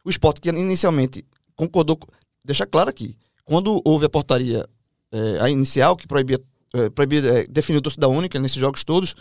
[0.05, 1.25] O esporte que inicialmente
[1.57, 1.99] concordou.
[2.45, 4.67] Deixa claro aqui, quando houve a portaria
[5.11, 6.39] é, a inicial, que proibia,
[6.75, 9.15] é, proibia é, definiu torcida única nesses jogos todos,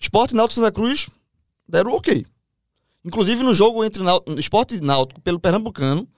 [0.00, 1.08] Esporte e Náutico Santa Cruz
[1.68, 2.26] deram ok.
[3.04, 6.08] Inclusive no jogo entre Nau- Esporte e Náutico pelo Pernambucano,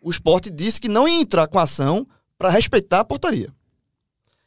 [0.00, 2.06] o Esporte disse que não ia entrar com ação
[2.38, 3.48] para respeitar a portaria.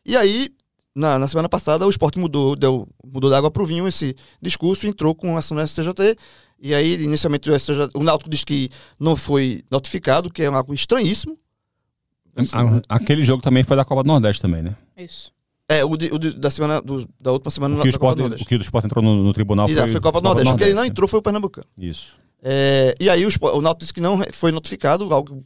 [0.06, 0.50] E aí,
[0.96, 4.16] na, na semana passada, o Esporte mudou, deu, mudou da água para o vinho esse
[4.42, 6.16] discurso, entrou com ação no STJT.
[6.62, 10.74] E aí, inicialmente, o, STJ, o Náutico disse que não foi notificado, que é algo
[10.74, 11.38] estranhíssimo.
[12.54, 14.76] A- Aquele jogo também foi da Copa do Nordeste também, né?
[14.98, 15.32] Isso.
[15.72, 17.92] É, o, de- o de- da semana do- da última semana O na que o,
[17.92, 18.46] da Copa esporte, o Nordeste.
[18.48, 20.52] que o esporte entrou no, no tribunal Exato, foi, foi Copa do Nordeste.
[20.54, 21.68] O que ele não entrou foi o Pernambucano.
[21.78, 22.18] Isso.
[22.42, 25.44] É, e aí o, o Náutico disse que não foi notificado, algo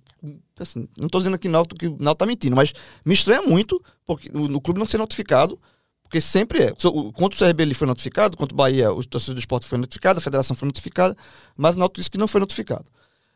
[0.59, 2.71] assim, não estou dizendo que o Náutico, que o Náutico tá mentindo, mas
[3.03, 5.59] me estranha muito porque o, o clube não ser notificado,
[6.03, 6.73] porque sempre é.
[6.77, 9.65] So- o- Quanto o CRB ele foi notificado, quanto o Bahia, o torcedor do esporte
[9.65, 11.15] foi notificado, a federação foi notificada,
[11.57, 12.85] mas o Náutico disse que não foi notificado.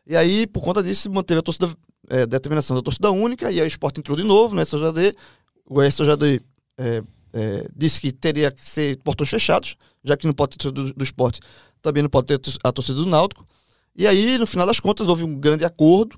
[0.05, 1.69] E aí, por conta disso, manteve a torcida,
[2.09, 5.13] é, determinação da torcida única, e aí o esporte entrou de novo no SJD,
[5.65, 6.41] o SJD
[6.77, 10.81] é, é, disse que teria que ser portões fechados, já que não pode ter torcida
[10.81, 11.39] do, do esporte,
[11.81, 13.45] também não pode ter a torcida do Náutico.
[13.95, 16.17] E aí, no final das contas, houve um grande acordo.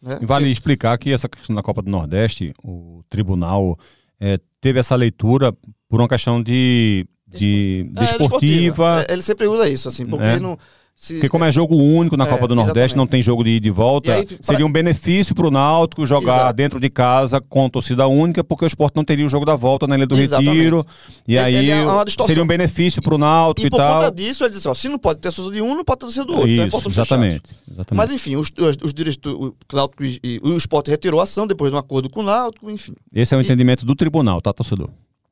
[0.00, 0.18] Né?
[0.22, 3.78] Vale explicar que essa questão da Copa do Nordeste, o tribunal
[4.18, 5.52] eh, teve essa leitura
[5.88, 9.04] por uma questão de, de É, desportiva.
[9.08, 10.40] É, ele sempre usa isso, assim, porque É.
[10.40, 10.58] não.
[10.94, 12.96] Se, Porque como é jogo único na É, Copa do Nordeste, exatamente.
[12.96, 16.06] não tem jogo de ida e volta, E aí, seria um benefício para o Náutico
[16.06, 16.52] jogar Exato.
[16.56, 19.88] dentro de casa com torcida única, porque o esporte não teria o jogo da volta
[19.88, 20.54] na Ilha do Exatamente.
[20.54, 20.86] Retiro.
[21.26, 21.84] E Ele- aí ele é
[22.24, 23.96] seria um benefício para o Náutico e e, por tal.
[24.02, 26.06] conta disso, ele disse: ó, se não pode ter torcida de um, não pode ter
[26.06, 26.48] torcida do outro.
[26.48, 27.10] então é Isso, portões fechados.
[27.26, 27.42] exatamente.
[27.68, 27.96] exatamente.
[27.98, 31.48] Mas enfim, os, os, os direitos o Náutico e, e o esporte retirou a ação
[31.48, 32.94] depois de um acordo com o Náutico, enfim.
[33.12, 34.88] Esse é o e- entendimento do tribunal, tá, torcedor?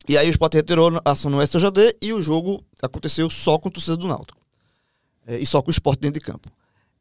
[0.08, 3.70] E aí o esporte retirou a ação no STJD e o jogo aconteceu só com
[3.70, 4.39] torcida do Náutico.
[5.26, 6.50] É, e só com o esporte dentro de campo.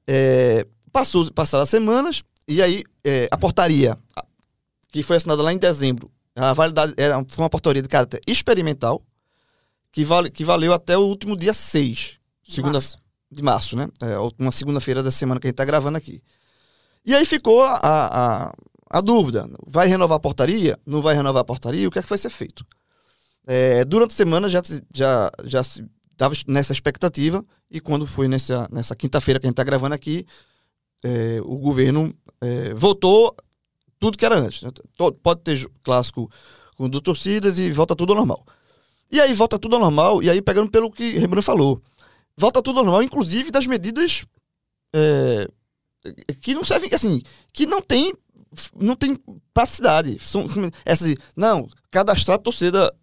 [0.07, 3.97] É, passou, passaram as semanas e aí é, a portaria,
[4.91, 9.03] que foi assinada lá em dezembro, a validade era, foi uma portaria de caráter experimental
[9.91, 12.99] que, vale, que valeu até o último dia 6 segunda, Março.
[13.31, 13.87] de março, né?
[14.01, 16.21] É, uma segunda-feira da semana que a gente está gravando aqui.
[17.05, 18.53] E aí ficou a, a,
[18.89, 20.77] a dúvida: vai renovar a portaria?
[20.85, 21.87] Não vai renovar a portaria?
[21.87, 22.65] O que é que vai ser feito?
[23.45, 24.61] É, durante a semana já
[24.93, 25.85] já já se
[26.19, 30.25] estava nessa expectativa e quando foi nessa, nessa quinta-feira que a gente está gravando aqui,
[31.01, 33.33] é, o governo é, voltou
[33.97, 34.61] tudo que era antes.
[34.61, 34.69] né?
[35.23, 36.29] Pode ter clássico
[36.75, 38.45] com duas torcidas e volta tudo ao normal.
[39.09, 41.81] E aí volta tudo ao normal, e aí pegando pelo que Rembrandt falou,
[42.35, 44.25] volta tudo ao normal, inclusive das medidas
[44.93, 45.47] é,
[46.41, 47.21] que não servem, assim,
[47.53, 48.13] que não tem,
[48.75, 49.17] não tem
[49.53, 50.19] praticidade.
[50.19, 50.45] São
[50.85, 52.93] essas, não, cadastrar torcida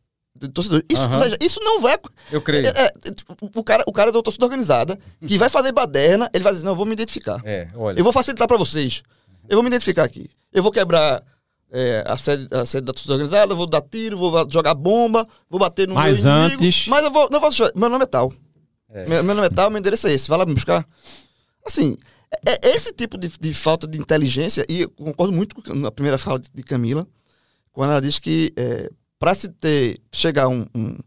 [0.40, 0.84] de torcedores.
[0.90, 1.18] Isso, Aham.
[1.18, 1.96] veja, isso não vai.
[2.30, 2.66] Eu creio.
[2.66, 2.92] É, é,
[3.54, 6.72] o, cara, o cara da torcida organizada, que vai fazer baderna, ele vai dizer: não,
[6.72, 7.40] eu vou me identificar.
[7.44, 7.98] É, olha.
[7.98, 9.02] Eu vou facilitar pra vocês.
[9.48, 10.28] Eu vou me identificar aqui.
[10.52, 11.22] Eu vou quebrar
[11.70, 15.58] é, a, sede, a sede da torcida organizada, vou dar tiro, vou jogar bomba, vou
[15.60, 16.64] bater no Mas meu inimigo.
[16.64, 17.28] antes- Mas eu vou.
[17.30, 18.32] Não vou meu nome é tal.
[18.90, 19.06] É.
[19.08, 20.28] Meu, meu nome é tal, meu endereço é esse.
[20.28, 20.86] Vai lá me buscar.
[21.66, 21.96] Assim,
[22.46, 25.90] é, é esse tipo de, de falta de inteligência, e eu concordo muito com a
[25.92, 27.06] primeira fala de, de Camila,
[27.72, 30.98] quando ela diz que é, para se ter, chegar um, um-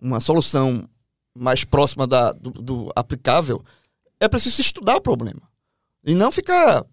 [0.00, 0.88] uma solução
[1.34, 3.62] mais próxima da, do, do aplicável,
[4.20, 5.40] é preciso estudar o problema.
[6.04, 6.84] E não ficar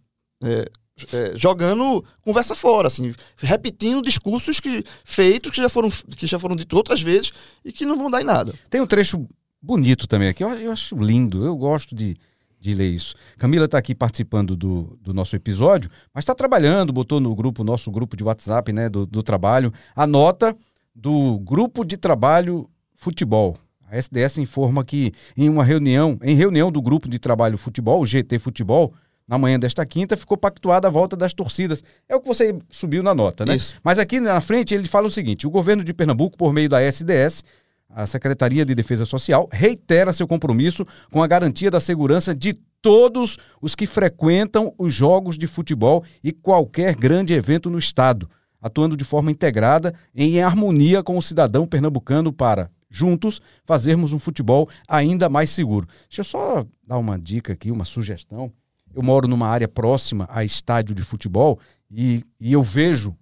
[0.44, 0.66] é,
[1.14, 6.56] é, jogando conversa fora, assim, repetindo discursos que, feitos que já, foram, que já foram
[6.56, 7.32] ditos outras vezes
[7.66, 8.54] e que não vão dar em nada.
[8.70, 9.28] Tem um trecho
[9.62, 10.44] bonito também aqui.
[10.44, 11.46] Eu, eu acho lindo.
[11.46, 12.16] Eu gosto de,
[12.60, 13.16] de ler isso.
[13.38, 17.90] Camila está aqui participando do, do nosso episódio, mas está trabalhando, botou no grupo, nosso
[17.90, 20.56] grupo de WhatsApp, né, do, do trabalho, a nota
[20.94, 23.58] do grupo de trabalho futebol.
[23.90, 28.06] A SDS informa que em uma reunião, em reunião do grupo de trabalho futebol, o
[28.06, 28.94] GT Futebol,
[29.28, 31.84] na manhã desta quinta, ficou pactuada a volta das torcidas.
[32.08, 33.56] É o que você subiu na nota, né?
[33.56, 33.76] Isso.
[33.84, 36.82] Mas aqui na frente ele fala o seguinte: o governo de Pernambuco, por meio da
[36.82, 37.44] SDS,
[37.90, 43.38] a Secretaria de Defesa Social reitera seu compromisso com a garantia da segurança de todos
[43.62, 48.30] os que frequentam os jogos de futebol e qualquer grande evento no Estado,
[48.62, 54.70] atuando de forma integrada em harmonia com o cidadão pernambucano para, juntos, fazermos um futebol
[54.88, 55.88] ainda mais seguro.
[56.08, 58.52] Deixa eu só dar uma dica aqui, uma sugestão.
[58.94, 61.60] Eu moro numa área próxima a estádio de futebol
[61.92, 63.16] e, e eu vejo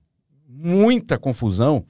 [0.47, 1.85] muita confusão.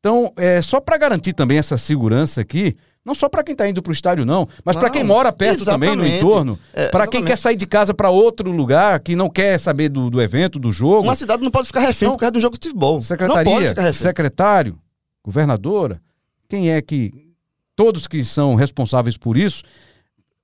[0.00, 3.82] Então, é, só para garantir também essa segurança aqui, não só para quem está indo
[3.82, 7.22] para o estádio, não, mas para quem mora perto também, no entorno, É, para quem
[7.22, 10.72] quer sair de casa para outro lugar, que não quer saber do, do evento, do
[10.72, 11.02] jogo.
[11.02, 12.92] Uma cidade não pode ficar refém Então, por causa de um jogo de futebol.
[12.92, 14.06] não pode Secretaria, ficar refém.
[14.06, 14.78] secretário,
[15.22, 16.00] governadora,
[16.48, 17.28] quem é que.
[17.76, 19.62] Todos que são responsáveis por isso,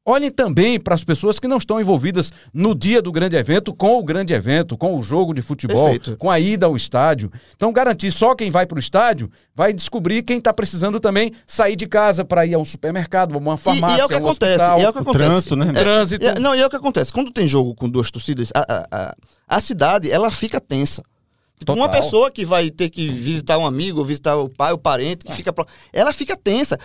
[0.07, 3.99] olhem também para as pessoas que não estão envolvidas no dia do grande evento, com
[3.99, 6.16] o grande evento, com o jogo de futebol, Perfeito.
[6.16, 7.31] com a ida ao estádio.
[7.57, 11.75] Então, garantir só quem vai para o estádio vai descobrir quem está precisando também sair
[11.75, 14.14] de casa para ir a um supermercado, a uma E, farmácia, e é o que
[14.14, 14.55] um acontece.
[14.62, 14.79] hospital.
[14.79, 15.25] e é o que o acontece.
[15.27, 15.66] trânsito, né?
[15.69, 16.27] É, Trânsito.
[16.27, 17.12] é- não, e é o que acontece.
[17.12, 19.14] Quando tem jogo com duas torcidas, a, a, a,
[19.57, 21.03] a cidade, ela fica tensa.
[21.59, 24.79] Tipo, uma pessoa que vai ter que visitar um amigo, ou visitar o pai, o
[24.79, 25.53] parente, que fica.
[25.53, 26.79] pro- Ela fica tensa.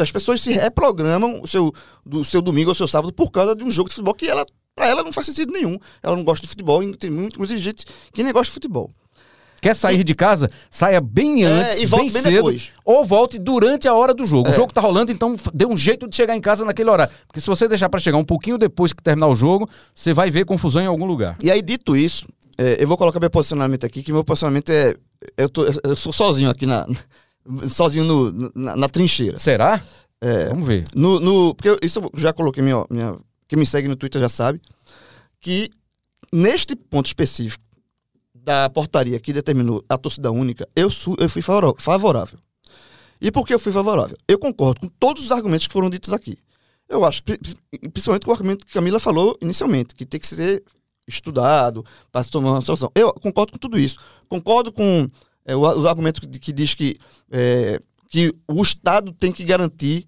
[0.00, 1.70] As pessoas se reprogramam o seu,
[2.04, 4.46] do seu domingo ou seu sábado por causa de um jogo de futebol que ela,
[4.74, 5.76] pra ela não faz sentido nenhum.
[6.02, 8.90] Ela não gosta de futebol e tem muito, muita gente que nem gosta de futebol.
[9.60, 10.50] Quer sair de casa?
[10.68, 12.34] Saia bem É, antes, e volte bem, bem cedo.
[12.34, 12.70] depois.
[12.84, 14.48] Ou volte durante a hora do jogo.
[14.48, 14.54] O É.
[14.54, 17.12] jogo tá rolando, então dê um jeito de chegar em casa naquele horário.
[17.26, 20.30] Porque se você deixar para chegar um pouquinho depois que terminar o jogo, você vai
[20.30, 21.36] ver confusão em algum lugar.
[21.42, 22.26] E aí, dito isso,
[22.58, 24.94] é, eu vou colocar meu posicionamento aqui, que meu posicionamento é.
[25.36, 26.86] Eu, tô, eu sou sozinho aqui na.
[27.68, 29.38] Sozinho no- na, na trincheira.
[29.38, 29.78] Será?
[30.20, 30.84] É, Vamos ver.
[30.96, 34.18] no, no, porque eu, isso eu já coloquei, minha, minha, quem me segue no Twitter
[34.18, 34.62] já sabe,
[35.42, 35.70] que
[36.32, 37.62] neste ponto específico
[38.34, 42.38] da portaria que determinou a torcida única, eu, su, eu fui favorável.
[43.20, 44.16] E por que eu fui favorável?
[44.26, 46.38] Eu concordo com todos os argumentos que foram ditos aqui.
[46.88, 50.26] Eu acho, pri- pri- principalmente com o argumento que Camila falou inicialmente, que tem que
[50.26, 50.62] ser
[51.06, 52.90] estudado para se tomar uma solução.
[52.94, 53.98] Eu concordo com tudo isso.
[54.28, 55.08] Concordo com
[55.44, 56.96] é, o, o argumento que, que diz que,
[57.30, 57.78] é,
[58.10, 60.06] que o Estado tem que garantir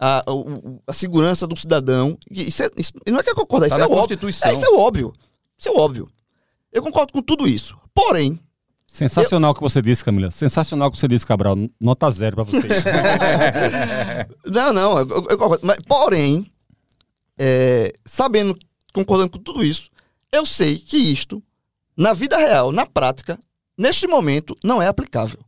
[0.00, 2.18] a, o- a segurança do cidadão.
[2.30, 3.98] E Isso, é, isso não é que eu concordo, Tá isso é óbvio.
[4.00, 4.48] Constituição.
[4.48, 5.12] É, isso é óbvio.
[5.58, 6.08] Isso é óbvio.
[6.72, 7.76] Eu concordo com tudo isso.
[7.94, 8.38] Porém,
[8.86, 10.30] Sensacional o que você disse, Camila.
[10.30, 11.56] Sensacional o que você disse, Cabral.
[11.80, 12.82] Nota zero pra vocês.
[14.44, 15.66] Não, não, eu, eu- eu concordo.
[15.66, 16.50] Mas, porém,
[17.38, 18.56] é, sabendo,
[18.92, 19.88] concordando com tudo isso,
[20.32, 21.42] eu sei que isto,
[21.96, 23.38] na vida real, na prática,
[23.76, 25.38] neste momento, não é aplicável.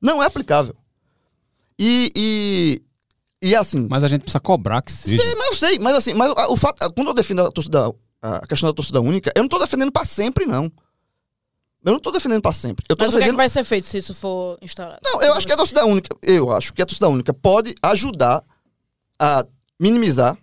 [0.00, 0.76] Não é aplicável.
[1.78, 2.82] E, e,
[3.42, 3.86] e assim.
[3.88, 5.22] Mas a gente precisa cobrar que seja.
[5.22, 8.46] Sei, mas eu sei, mas assim, mas o fato, quando eu defendo a torcida, a
[8.46, 10.70] questão da torcida única, eu não tô defendendo pra sempre, não.
[11.84, 12.84] Eu não tô defendendo pra sempre.
[12.88, 13.36] Eu tô Mas o que, é que defendendo.
[13.36, 15.00] vai ser feito se isso for instaurado?
[15.02, 18.42] Não, eu acho que a torcida única, eu acho que a torcida única pode ajudar
[19.18, 19.46] a
[19.78, 20.36] minimizar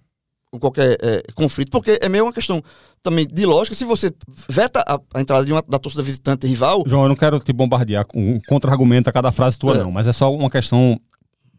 [0.60, 2.62] qualquer é, conflito, porque é meio uma questão
[3.02, 3.76] também de lógica.
[3.76, 4.12] Se você
[4.50, 7.54] veta a, a entrada de uma, da torcida visitante rival, João, eu não quero te
[7.54, 9.78] bombardear com um contra-argumento a cada frase tua, É.
[9.80, 9.91] não.
[9.91, 11.00] Mas é só uma questão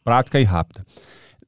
[0.05, 0.85] prática e rápida.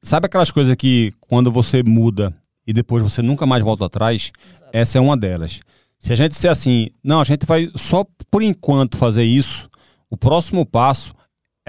[0.01, 2.33] Sabe aquelas coisas que quando você muda
[2.65, 4.31] e depois você nunca mais volta atrás?
[4.71, 5.59] Essa é uma delas.
[5.99, 9.69] Se a gente disser assim, não, a gente vai só por enquanto fazer isso,
[10.09, 11.13] o próximo passo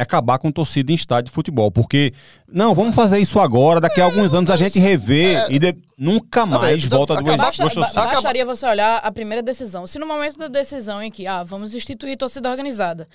[0.01, 1.71] é acabar com torcida em estádio de futebol.
[1.71, 2.13] Porque,
[2.49, 6.47] não, vamos fazer isso agora, daqui a alguns anos a gente revê e de- nunca
[6.47, 8.03] mais velho, volta duas, Basta, duas ba- torcidas.
[8.03, 9.87] Acaba- bastaria você olhar a primeira decisão.
[9.87, 13.07] Se no momento da decisão em que, ah, vamos instituir torcida organizada,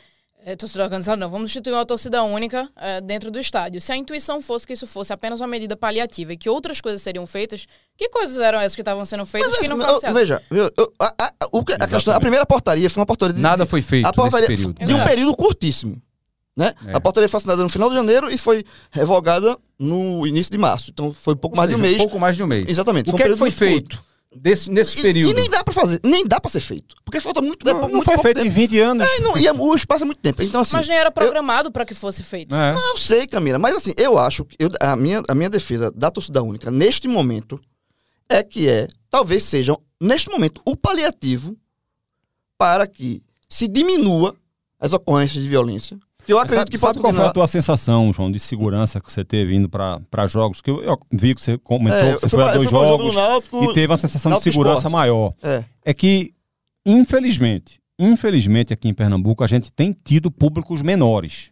[0.45, 3.81] é, torcida organizada não, vamos instituir uma torcida única é, dentro do estádio.
[3.81, 7.01] Se a intuição fosse que isso fosse apenas uma medida paliativa e que outras coisas
[7.01, 7.65] seriam feitas,
[7.97, 10.71] que coisas eram essas que estavam sendo feitas Mas que assim, não foram veja, eu-
[10.77, 11.31] eu- a, a-
[11.81, 14.61] a questão- a primeira portaria foi uma portaria de, Nada foi feito a portaria nesse
[14.67, 14.85] período.
[14.85, 15.99] de um período curtíssimo.
[16.57, 16.73] Né?
[16.87, 16.95] É.
[16.95, 20.89] A portaria foi assinada no final de janeiro e foi revogada no início de março.
[20.91, 21.97] Então foi um pouco Ou mais de um seja, mês.
[22.01, 22.65] pouco mais de um mês.
[22.69, 23.09] Exatamente.
[23.09, 23.57] O um que é que foi curto.
[23.59, 25.31] feito desse, nesse E- período?
[25.31, 26.95] E, nem dá pra fazer, nem dá pra ser feito.
[27.03, 27.65] Porque falta muito.
[27.65, 28.55] Não, não muito foi feito em tempo.
[28.55, 29.05] 20 anos.
[29.07, 30.41] É, não, e é- o espaço é muito tempo.
[30.43, 30.77] Então, assim.
[30.77, 32.55] Mas nem era programado para que fosse feito.
[32.55, 32.73] É.
[32.73, 35.91] Não, eu sei, Camila, mas assim, eu acho que eu- a, minha, a minha defesa
[35.91, 37.59] da torcida única neste momento
[38.29, 41.55] é que é, talvez seja, neste momento, o paliativo
[42.57, 44.33] para que se diminua
[44.79, 45.97] as ocorrências de violência.
[46.27, 49.23] Eu acredito sabe, que sabe qual foi a tua sensação, João, de segurança que você
[49.23, 50.61] teve indo para jogos?
[50.61, 53.15] Que eu, eu vi que você comentou É, que você foi a dois jogo jogos
[53.15, 54.93] Náutico, e teve uma sensação de segurança Esporte.
[54.93, 55.33] maior.
[55.43, 55.63] É.
[55.83, 56.33] É que,
[56.85, 61.51] infelizmente, infelizmente aqui em Pernambuco a gente tem tido públicos menores.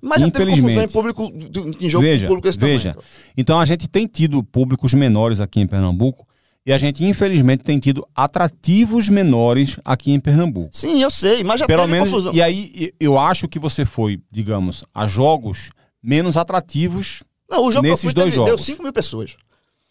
[0.00, 0.90] Mas já teve confusão Infelizmente.
[0.90, 2.90] em público, em jogo Veja, público esse veja.
[2.94, 3.08] tamanho.
[3.36, 6.26] Então a gente tem tido públicos menores aqui em Pernambuco
[6.66, 10.70] e a gente, infelizmente, tem tido atrativos menores aqui em Pernambuco.
[10.72, 12.32] Sim, eu sei, mas já Pelo menos, confusão.
[12.32, 15.70] e aí eu acho que você foi, digamos, a jogos
[16.02, 17.22] menos atrativos.
[17.50, 18.64] Não, o jogo nesses fui dois teve- deu jogos.
[18.64, 19.36] 5 mil pessoas.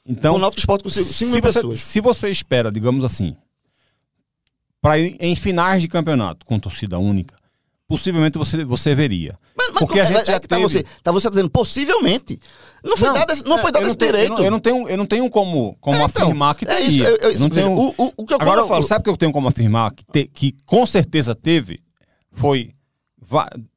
[0.06, 1.80] Então, o Náutico Esporte conseguiu 5 se mil você, pessoas.
[1.80, 3.36] se você espera, digamos assim,
[4.82, 7.36] para ir em finais de campeonato com torcida única,
[7.88, 9.38] possivelmente você, você veria.
[9.74, 12.40] Mas, Porque a é- gente é já que tá teve- você, tá você dizendo possivelmente.
[12.84, 14.32] Não foi dado, esse- não foi é, dado esse tenho- direito.
[14.34, 16.68] Eu não, eu não tenho, eu não tenho como, como É, então, afirmar que é
[16.68, 16.88] teria.
[16.88, 17.72] isso, eu- eu- não tenho...
[17.72, 19.92] o, o, o que eu, Agora, eu falo, sabe o que eu tenho como afirmar?
[19.92, 21.80] Que, te- que com certeza teve,
[22.34, 22.72] foi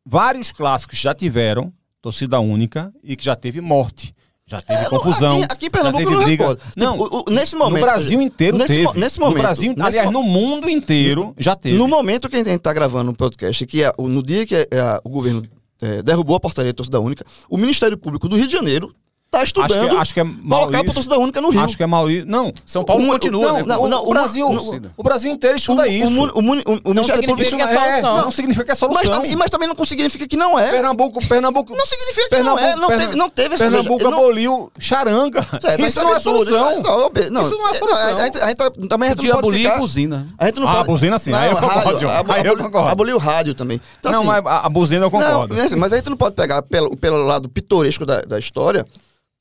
[0.05, 4.15] vários clássicos já tiveram torcida única e que já teve morte.
[4.49, 5.37] Já teve É, não, confusão.
[5.43, 6.43] aqui- aqui em Pernambuco já teve não briga.
[6.45, 6.61] recordo.
[6.65, 8.85] Tipo, Não, o- o- nesse momento- no Brasil inteiro nesse teve.
[8.85, 11.77] mo- nesse momento- no Brasil, nesse aliás, no mundo inteiro já teve.
[11.77, 14.61] no momento que a gente tá gravando o podcast, que é no dia que é,
[14.71, 15.43] é, o governo
[15.81, 18.95] é, derrubou a portaria de torcida única, o Ministério Público do Rio de Janeiro
[19.31, 21.61] tá acho que, estudando acho que é colocar para torcida única no Rio.
[21.63, 22.25] Acho que é Maurício.
[22.27, 22.53] Não.
[22.65, 23.65] São Paulo Um- continua, não, né?
[23.67, 26.07] não, O- não, o- o, Brasil, o- o Brasil inteiro estuda o, isso.
[26.07, 26.41] o, o, o,
[26.85, 28.17] o Ministério Público significa que é É, solução.
[28.25, 29.13] não significa que é mas, solução.
[29.13, 30.71] também- mas também não significa que não é.
[30.71, 32.77] Pernambuco, Pernambuco, Não significa que Pernambuco, não é.
[32.77, 35.43] Não Perna- teve, não teve essa Pernambuco não- aboliu charanga.
[35.61, 36.73] Certo, isso não é absurdo, solução.
[36.73, 36.99] Isso, não,
[37.31, 38.17] não, Isso não é a- solução.
[38.19, 39.75] A, gente- a gente tá- também a não pode ficar...
[39.75, 40.27] a buzina.
[40.39, 40.83] A gente não Ah, pode...
[40.85, 42.89] a buzina sim, aí eu concordo, Aí eu aboli- concordo.
[42.89, 43.81] Aboliu o rádio também.
[43.99, 45.55] Então, não, assim, mas a, a buzina eu concordo.
[45.55, 48.39] Não, mas, mas a gente não pode pegar pelo, pelo lado pitoresco da, da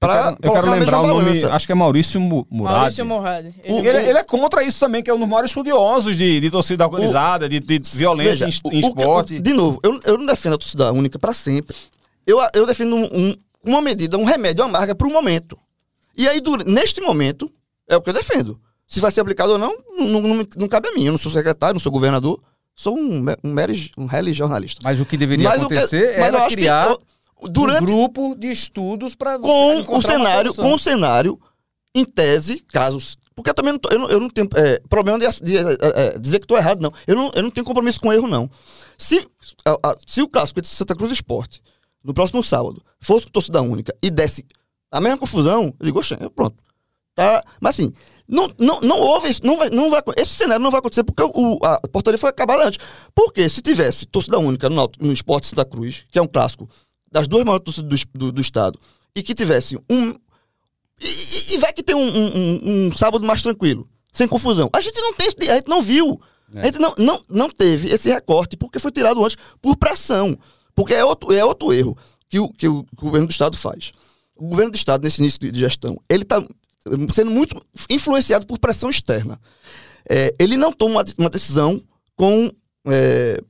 [0.01, 1.53] história eu pra quero, eu quero lembrar o nome, balança.
[1.53, 2.75] acho que é Maurício Mu- Murad.
[2.77, 3.45] Maurício Morrad.
[3.67, 6.49] O- Ele, ele é contra isso também, que é um dos maiores estudiosos de, de
[6.51, 9.35] torcida organizada, de, de violência Veja, em, o- em o que- esporte.
[9.37, 11.75] o- de novo, eu, eu não defendo a torcida única pra sempre.
[12.27, 15.57] Eu, eu defendo um- um- uma medida, um remédio amarga pro momento.
[16.17, 17.51] E aí, neste momento,
[17.89, 18.59] é o que eu defendo.
[18.87, 21.05] Se vai ser aplicado ou não, não, não, não cabe a mim.
[21.05, 22.39] Eu não sou secretário, não sou governador,
[22.75, 24.79] sou um, um mero um rally jornalista.
[24.83, 27.01] Mas o que deveria Mas o acontecer era acho que criar eu-
[27.43, 29.37] durante um grupo de estudos para
[29.85, 31.39] com o cenário, com o cenário,
[31.93, 33.17] em tese, casos.
[33.33, 35.61] Porque eu também não, tô- eu não, eu não tenho é, problema de, de, é,
[35.81, 36.91] é, dizer que estou errado, não.
[37.05, 37.31] Eu, não.
[37.35, 38.49] eu não tenho compromisso com erro, não.
[38.97, 39.27] Se,
[39.65, 41.61] a- a- se o clássico entre Santa Cruz e Esporte,
[42.03, 44.45] no próximo sábado, fosse torcida única e desse
[44.91, 46.55] a mesma confusão, eu digo, "Oxe, pronto.
[47.13, 47.43] Tá?
[47.59, 47.91] Mas assim,
[48.27, 51.23] não, não, não houve isso, não vai, não vai, esse cenário não vai acontecer porque
[51.23, 52.79] o, a portaria foi acabada antes.
[53.13, 56.69] Porque se tivesse torcida única no, no Esporte Santa Cruz, que é um clássico
[57.15, 58.77] das duas maiores torcidas do, do, do estado,
[59.15, 60.09] e que tivesse um.
[60.99, 64.69] E, e- e vai que tem um, um- um- um sábado mais tranquilo, sem confusão.
[64.73, 66.19] A gente não tem esse, a gente não viu.
[66.53, 66.61] É.
[66.61, 70.37] A gente não, não, não teve esse recorte porque foi tirado antes por pressão.
[70.75, 71.97] Porque é outro, é outro erro
[72.29, 73.91] que o, que o governo do estado faz.
[74.35, 76.45] O governo do estado, nesse início de gestão, ele está
[77.13, 79.39] sendo muito influenciado por pressão externa.
[80.09, 81.81] É, ele não toma uma, uma decisão
[82.15, 82.51] com,
[82.87, 83.41] é,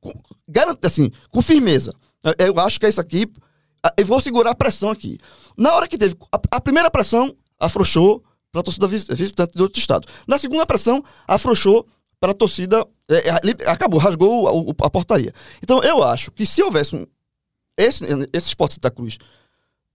[0.00, 0.12] com,
[0.48, 1.94] garante, assim, com firmeza.
[2.38, 3.26] Eu- acho que é isso aqui.
[3.82, 5.18] ah, Eu vou segurar a pressão aqui.
[5.56, 6.14] Na hora que teve.
[6.32, 10.06] A, a primeira pressão afrouxou para a torcida vis- visitante de outro estado.
[10.26, 11.86] Na segunda pressão, afrouxou
[12.18, 12.86] para a torcida.
[13.08, 15.32] é, é, acabou, rasgou a portaria.
[15.62, 17.06] Então, eu acho que se houvesse um,
[17.78, 19.18] esse, esse esporte Santa Cruz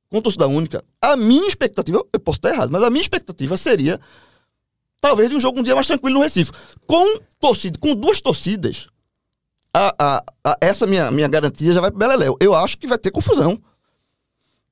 [0.10, 4.00] com torcida única, a minha expectativa, eu posso estar errado, mas a minha expectativa seria
[5.02, 6.52] talvez de um jogo um dia mais tranquilo no Recife.
[6.88, 8.88] Com torcida, com duas torcidas,
[9.78, 12.38] a, a- a- essa minha, minha garantia já vai pro Beleléu.
[12.40, 13.62] Eu acho que vai ter confusão.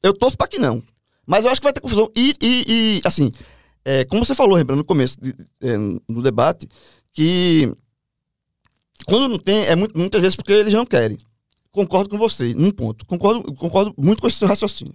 [0.01, 0.82] Eu torço para que não.
[1.26, 2.10] Mas eu acho que vai ter confusão.
[2.16, 3.32] E, e- e, assim,
[3.86, 5.78] é, como você falou, Rembrandt, no começo de- é,
[6.08, 6.68] no debate,
[7.14, 7.72] que
[9.06, 11.18] quando não tem, é muito- muitas vezes porque eles não querem.
[11.72, 13.06] Concordo com você, num ponto.
[13.06, 14.93] Concordo, concordo muito com esse seu raciocínio.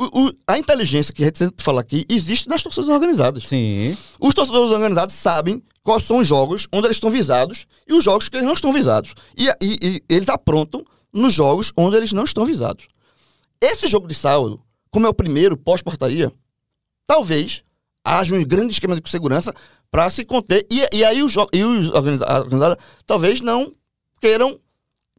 [0.00, 3.42] o- o- a inteligência que a gente sempre fala aqui existe nas torcidas organizadas.
[3.48, 3.96] Sim.
[4.20, 8.28] Os torcedores organizados sabem quais são os jogos onde eles estão visados e os jogos
[8.28, 9.14] que eles não estão visados.
[9.34, 12.86] E, e- e eles aprontam nos jogos onde eles não estão visados.
[13.58, 14.60] Esse jogo de sábado,
[14.90, 16.30] como é o primeiro pós-portaria,
[17.06, 17.62] talvez
[18.04, 19.54] haja um grande esquema de segurança
[19.90, 20.66] para se conter.
[20.70, 22.76] E, e aí os, e os organiza- a organizada
[23.06, 23.72] talvez não
[24.20, 24.60] queiram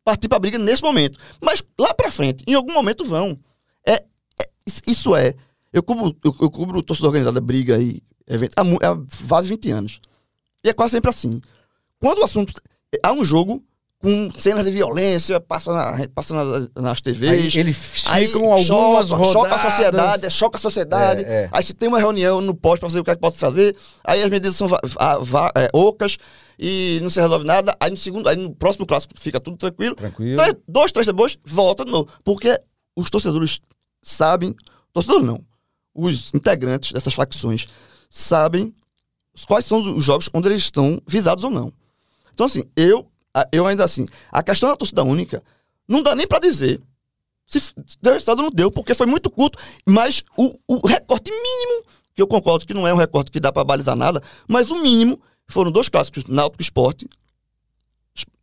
[0.03, 1.17] partir para a briga nesse momento.
[1.41, 3.39] Mas lá para frente, em algum momento vão.
[3.87, 4.49] É, é-
[4.85, 5.33] isso- é.
[5.73, 8.97] Eu cubro, eu, eu cubro o torcedor organizado, briga e evento, há, há
[9.27, 9.99] quase 20 anos.
[10.63, 11.41] E é quase sempre assim.
[11.99, 12.53] Quando o assunto.
[13.03, 13.63] Há um jogo
[14.01, 17.29] com cenas de violência, passa, na, passa na- nas TVs.
[17.31, 19.33] Aí eles ficam algumas choca, rodadas.
[19.33, 21.23] choca a sociedade, é, choca a sociedade.
[21.25, 21.49] É, é.
[21.51, 23.75] Aí se tem uma reunião no pós para fazer o que é que pode fazer,
[24.03, 26.17] aí as medidas são é, ocas
[26.57, 27.75] e não se resolve nada.
[27.79, 29.95] Aí no segundo, aí no próximo clássico fica tudo tranquilo.
[29.95, 30.37] Tranquilo.
[30.37, 32.07] Três- dois, três depois, volta de novo.
[32.23, 32.57] Porque
[32.95, 33.59] os torcedores
[34.01, 34.55] sabem,
[34.93, 35.43] torcedores não,
[35.93, 37.67] os integrantes dessas facções
[38.09, 38.73] sabem
[39.45, 41.73] quais são os jogos onde eles estão visados ou não.
[42.33, 43.07] Então, assim, eu,
[43.51, 45.43] eu ainda assim, a questão da torcida única,
[45.87, 46.81] não dá nem pra dizer
[47.57, 51.83] se deu resultado não deu, porque foi muito curto, mas o, o recorte mínimo,
[52.13, 54.81] que eu concordo que não é um recorte que dá pra balizar nada, mas o
[54.81, 57.09] mínimo foram dois clássicos, Náutico Esporte,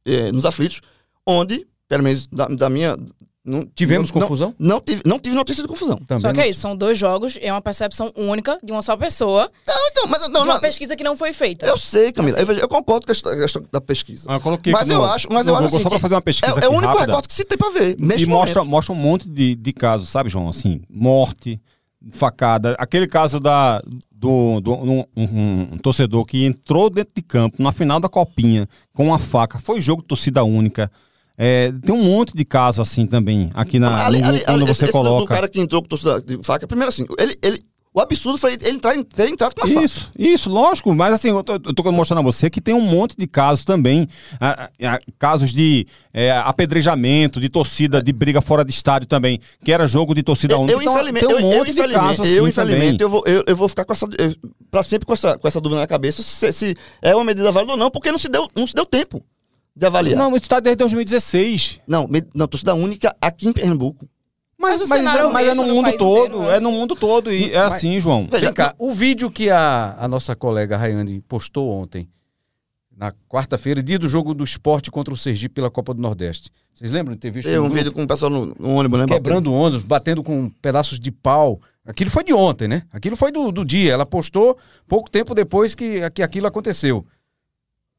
[0.04, 0.80] eh, nos aflitos,
[1.24, 2.96] onde, pelo menos da, da minha...
[3.46, 4.54] Não, Tivemos não, confusão?
[4.58, 5.96] Não, não tive, não tive notícia de confusão.
[5.98, 8.82] Também Só que é isso, são dois jogos e é uma percepção única de uma
[8.82, 11.64] só pessoa Não, então, mas não, de uma não, pesquisa que não foi feita.
[11.64, 14.24] eu sei, Camila, eu, eu concordo com a questão da pesquisa.
[14.28, 16.58] Ah, eu coloquei Mas eu no- acho, mas eu acho assim, só fazer uma pesquisa
[16.60, 17.06] é, é o único rápida.
[17.06, 17.96] recorte que se tem pra ver.
[18.00, 18.70] Neste e mostra, momento.
[18.70, 20.48] mostra um monte de, de casos, sabe, João?
[20.48, 21.60] Assim, morte,
[22.10, 22.74] facada.
[22.78, 23.82] Aquele caso da,
[24.14, 28.68] do, do um, um- um torcedor que entrou dentro de campo na final da Copinha
[28.92, 29.58] com uma faca.
[29.58, 30.90] Foi jogo de torcida única.
[31.38, 34.84] É, tem um monte de casos assim também aqui na, Ali- ali- quando ali- você
[34.84, 35.20] esse coloca.
[35.22, 37.62] Do cara que entrou com torcida de faca, primeiro assim, ele, ele,
[37.92, 39.84] o absurdo foi ele entrar, em- ter entrado com a faca.
[39.84, 40.94] Isso, isso, lógico.
[40.94, 43.64] Mas assim, eu tô, eu tô mostrando a você que tem um monte de casos
[43.66, 44.08] também.
[44.40, 49.72] ah, ah, casos de é, apedrejamento, de torcida, de briga fora de estádio também, que
[49.72, 50.72] era jogo de torcida Eu, única.
[50.74, 53.22] eu, Então, infelizmente, tem um eu, eu, monte de casos assim eu, infelizmente, eu vou,
[53.26, 54.06] eu, eu vou ficar com essa,
[54.70, 57.72] pra sempre com essa, com essa dúvida na cabeça se, se é uma medida válida
[57.72, 59.22] ou não, porque não se deu, não se deu tempo
[59.76, 60.16] de avaliar.
[60.16, 61.80] Não, isso está desde 2016.
[61.86, 64.08] não, não torcida única aqui em Pernambuco.
[64.58, 66.56] Mas, Mas mas, é, mas é no mundo todo, inteiro, né?
[66.56, 67.30] é no mundo todo.
[67.30, 68.26] E é assim, João.
[68.30, 72.08] Veja, Vem cá, o vídeo que a, a nossa colega Rayane postou ontem,
[72.96, 76.50] na quarta-feira, dia do jogo do esporte contra o Sergipe pela Copa do Nordeste.
[76.72, 77.76] Vocês lembram de ter visto eu um grupo?
[77.76, 79.06] vídeo com o pessoal no, no ônibus, né?
[79.06, 81.60] quebrando ônibus, batendo com pedaços de pau.
[81.84, 82.82] Aquilo foi de ontem, né?
[82.90, 83.92] Aquilo foi do, do dia.
[83.92, 84.56] Ela postou
[84.88, 87.06] pouco tempo depois que, que aquilo aconteceu.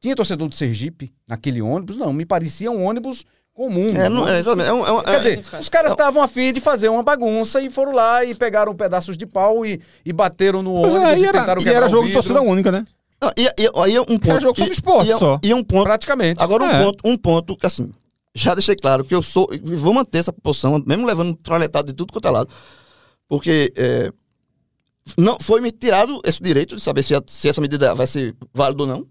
[0.01, 1.95] Tinha torcedor do Sergipe naquele ônibus?
[1.95, 3.89] Não, me parecia um ônibus comum.
[3.95, 4.69] É, não, é, exatamente.
[4.69, 7.59] É, um- é um- Quer é- dizer, os caras estavam afim de fazer uma bagunça
[7.61, 11.17] e foram lá e pegaram pedaços de pau e, e bateram no Pois ônibus é,
[11.17, 12.85] e e era, tentaram e quebrar era o jogo de torcida única, né?
[13.19, 14.39] não, e, e, aí é um ponto.
[14.39, 15.39] jogo só e- do esporte e é- só.
[15.41, 16.39] E é um ponto Praticamente.
[16.41, 16.83] Agora um É.
[16.83, 17.91] ponto, um ponto que assim,
[18.35, 21.93] já deixei claro que eu sou, e vou manter essa posição, mesmo levando tralhetado de
[21.95, 22.49] tudo quanto é lado,
[23.27, 24.11] porque é,
[25.17, 28.35] não foi me tirado esse direito de saber se, a- se essa medida vai ser
[28.53, 29.07] válida ou não,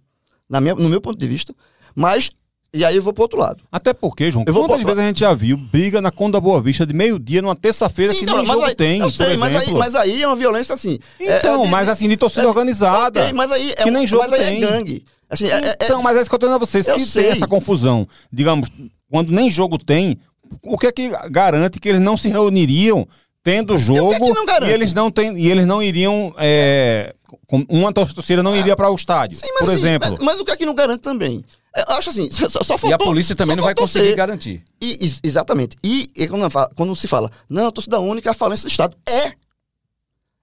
[0.49, 1.55] na minha, no meu ponto de vista,
[1.95, 2.31] mas
[2.75, 3.63] e aí eu vou pro outro lado.
[3.73, 6.61] Até porque, João, Eu vou quantas vezes a gente já viu briga na Conda Boa
[6.61, 9.57] Vista de meio-dia numa terça-feira que então, nem jogo aí, tem, eu sei, por mas
[9.57, 10.99] aí, mas aí é uma violência assim.
[11.21, 13.21] é- Então, é de- mas assim, de torcida é- organizada.
[13.23, 14.65] ok, mas aí é, que nem jogo mas aí tem.
[14.65, 15.05] é gangue.
[15.31, 16.83] Assim, é- é- Então, mas é isso que eu tô dizendo a você.
[16.83, 17.23] Se sei.
[17.23, 18.69] tem essa confusão, digamos,
[19.11, 20.19] quando nem jogo tem,
[20.63, 23.07] o que é que garante que eles não se reuniriam
[23.47, 24.71] tendo o que é jogo que não garante?
[24.71, 27.15] e eles não tem, e eles não iriam é,
[27.47, 30.11] com- uma torcida não iria para o estádio, Sim, mas, por assim, exemplo.
[30.19, 31.45] mas, mas o que é que não garante também?
[31.75, 34.17] É, Eu acho assim, só, só faltou, E a polícia também não vai conseguir ser-
[34.17, 34.65] garantir.
[34.81, 35.77] E, ex- exatamente.
[35.85, 38.97] E, e quando, quando se fala, não, a torcida única é a falência do Estado.
[39.09, 39.33] É.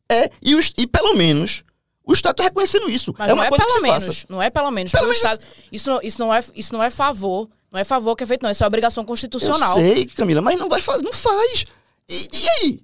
[0.09, 0.29] É.
[0.41, 1.63] E, os- e pelo menos
[2.05, 3.13] o Estado está reconhecendo isso.
[3.17, 4.05] Mas é não uma é coisa pelo que se menos.
[4.05, 4.25] faça.
[4.29, 4.91] Não é pelo menos.
[4.91, 5.41] Pelo menos- Estado,
[5.71, 7.49] isso, não, isso, não é, isso não é favor.
[7.71, 8.51] Não é favor que é feito, não.
[8.51, 9.77] Isso é obrigação constitucional.
[9.79, 11.01] Eu sei, Camila, mas não vai fazer.
[11.03, 11.65] Não faz.
[12.09, 12.79] E, e aí?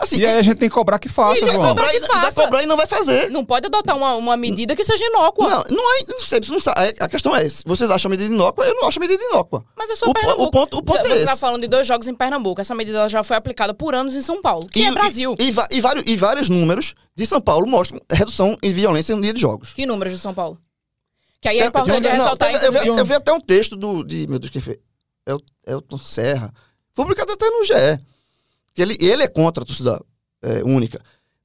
[0.00, 1.68] Assim, E aí a gente tem que cobrar que faça, e vai João.
[1.70, 2.42] cobrar, e, Que vai faça.
[2.44, 3.30] cobrar e não vai fazer.
[3.32, 5.48] Não pode adotar uma, uma medida que seja inócua.
[5.50, 6.04] Não, não é.
[6.08, 6.94] Não sei, não sabe.
[7.00, 9.64] A questão é: se vocês acham a medida inócua, eu não acho a medida inócua.
[9.76, 10.42] Mas é só O Pernambuco.
[10.44, 11.40] o ponto- o ponto você é você tá esse.
[11.40, 12.60] falando de dois jogos em Pernambuco.
[12.60, 15.34] Essa medida já foi aplicada por anos em São Paulo, que e, é Brasil.
[15.36, 19.22] E, e, e vários, e vários números de São Paulo mostram redução em violência no
[19.22, 19.72] dia de jogos.
[19.74, 20.56] Que números de São Paulo?
[21.40, 23.74] Que aí é importante tem- não, ressaltar, tem- eu, vi, eu vi até um texto
[23.74, 24.04] do.
[24.04, 24.78] De, meu Deus, quem fez?
[25.26, 26.52] El- Elton Serra.
[26.92, 27.72] Foi publicado até no GE.
[28.78, 30.00] Que ele, ele é contra a torcida
[30.40, 31.00] é, única.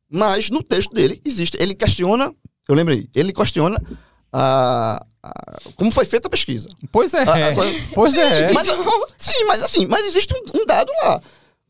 [0.07, 1.57] Mas no texto dele existe.
[1.59, 2.31] Ele questiona.
[2.69, 3.09] Eu lembrei.
[3.15, 3.81] Ele questiona
[4.31, 6.69] a, a- como foi feita a pesquisa.
[6.91, 7.23] Pois é.
[7.23, 7.53] A- a
[7.95, 8.51] Pois sim, é.
[8.53, 8.67] Mas,
[9.17, 11.19] sim, mas assim, mas existe um, um dado lá.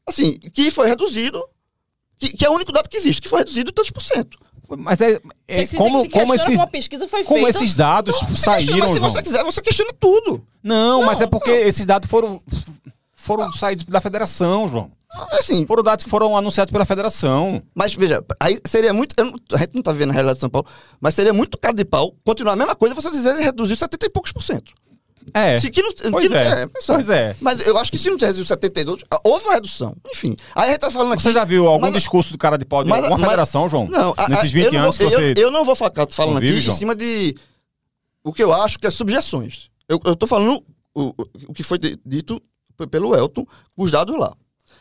[0.06, 1.42] Assim, que foi reduzido.
[2.20, 4.38] que, que é o único dado que existe, que foi reduzido tantos por cento.
[4.78, 7.58] Mas é, é Se- se- como, se como, esses, como a pesquisa foi como feita.
[7.60, 9.12] esses dados Você saíram, questiona, mas se João.
[9.14, 10.46] você quiser, você questiona tudo.
[10.62, 12.42] Não, mas Não, é porque esses dados foram,
[13.24, 14.92] foram saídos da federação, João.
[15.32, 17.62] Assim, Foram dados que foram anunciados pela federação.
[17.76, 19.14] mas veja, aí seria muito.
[19.18, 20.68] eu não- a gente não tá vendo a realidade de São Paulo,
[21.00, 24.06] mas seria muito cara de pau continuar a mesma coisa você dizer que reduziu 70
[24.06, 24.74] e poucos por cento.
[25.34, 25.58] É.
[25.60, 26.50] Se que não, que Pois não- é.
[26.58, 26.72] sabe?
[26.86, 27.36] Pois é.
[27.40, 29.96] Mas eu acho que se não reduziu 72, houve uma redução.
[30.12, 30.36] Enfim.
[30.56, 31.22] Aí a gente tá falando aqui.
[31.24, 33.70] Você já viu algum mas- discurso do cara de pau de mas- alguma mas- federação,
[33.70, 33.88] João?
[33.88, 35.34] Não, a- Nesses eu 20 não anos vou, que você.
[35.38, 36.76] eu, eu não vou ficar falando convive, aqui João?
[36.76, 37.36] em cima de
[38.24, 39.70] o que eu acho que é subjeções.
[39.88, 40.62] Eu, eu tô falando
[40.96, 41.14] o,
[41.48, 42.42] o- que foi di- dito
[42.90, 43.46] pelo Elton,
[43.78, 44.34] os dados lá.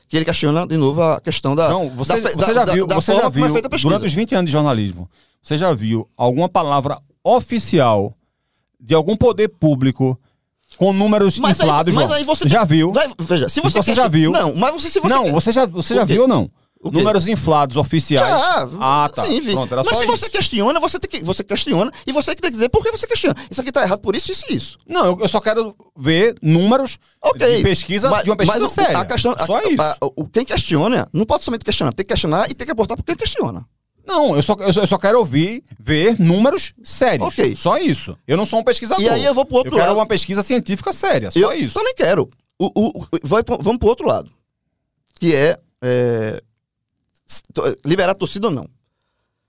[0.09, 1.69] Que ele questiona de novo a questão da.
[1.71, 3.83] Não, você, da você da- já viu, da você já é viu pesquisa.
[3.83, 5.09] durante os 20 anos de jornalismo,
[5.43, 8.15] você já viu alguma palavra oficial
[8.79, 10.19] de algum poder público
[10.77, 12.17] com números Mas aí- inflados, mas João?
[12.19, 12.93] aí você já viu?
[12.93, 14.31] Vai- veja, se você, Você já viu?
[14.33, 16.51] Não, mas você, se você não, quer- você já, você já viu ou não?
[16.85, 18.29] Números inflados oficiais.
[18.29, 19.25] Já, ah, tá.
[19.25, 19.53] sim, vi.
[19.53, 20.07] Pronto, Mas se isso.
[20.17, 22.91] você questiona, você, tem que, você questiona e você que tem que dizer por que
[22.91, 23.37] você questiona.
[23.51, 24.79] Isso aqui tá errado por isso, isso e isso.
[24.89, 27.57] Não, eu, eu só quero ver números Ok.
[27.59, 28.99] de pesquisa, Mas- de uma pesquisa mas o- séria.
[28.99, 29.81] A questão, só a- isso.
[29.83, 32.97] a- o, quem questiona não pode somente questionar, tem que questionar e tem que aportar
[32.97, 33.65] por quem questiona.
[34.05, 37.29] Não, eu só, eu, só, eu quero ouvir, ver números sérios.
[37.29, 37.55] Ok.
[37.55, 38.19] Só isso.
[38.27, 39.01] Eu não sou um pesquisador.
[39.05, 39.99] E aí eu vou pro outro Eu quero lado.
[39.99, 41.31] uma pesquisa científica séria.
[41.31, 41.75] Só eu isso.
[41.75, 42.29] também quero.
[42.59, 44.29] O, o, o- vai vamos pro outro lado.
[45.21, 46.43] Que é, é,
[47.85, 48.67] liberar a torcida ou não.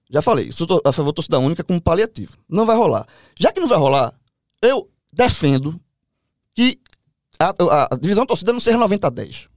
[0.09, 2.37] Já falei, sou a favor da torcida única como paliativo.
[2.47, 3.07] Não vai rolar.
[3.39, 4.13] Já que não vai rolar,
[4.61, 5.79] eu defendo
[6.53, 6.79] que
[7.39, 9.47] a, a- a divisão torcida não seja 90 a 10.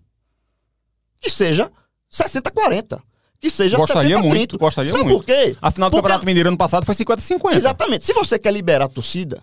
[1.21, 1.71] Que seja
[2.09, 3.03] 60 a 40.
[3.39, 4.35] Que seja Gostaria 70 a 30.
[4.37, 5.19] muito, gostaria Sabe muito.
[5.19, 5.57] por quê?
[5.61, 7.55] A final do Porque- Campeonato Mineiro ano passado foi 50-50.
[7.55, 8.07] Exatamente.
[8.07, 9.43] Se você quer liberar a torcida, ou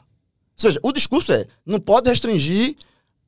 [0.58, 2.76] seja, o discurso é não pode restringir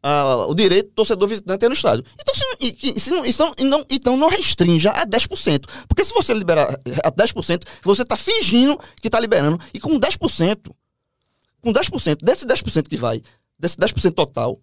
[0.07, 2.05] ah, o direito do torcedor visitante a ir no estádio.
[2.13, 5.65] Então, se, e, se não, então, não, então não restrinja a 10%.
[5.87, 9.59] Porque se você liberar a 10%, você está fingindo que está liberando.
[9.73, 10.71] E com 10%,
[11.59, 13.19] com 10%, desse 10% que vai,
[13.57, 14.59] desse 10% total,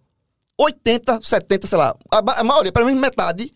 [0.57, 3.51] 80, 70, sei lá, a, a maioria, pelo menos metade,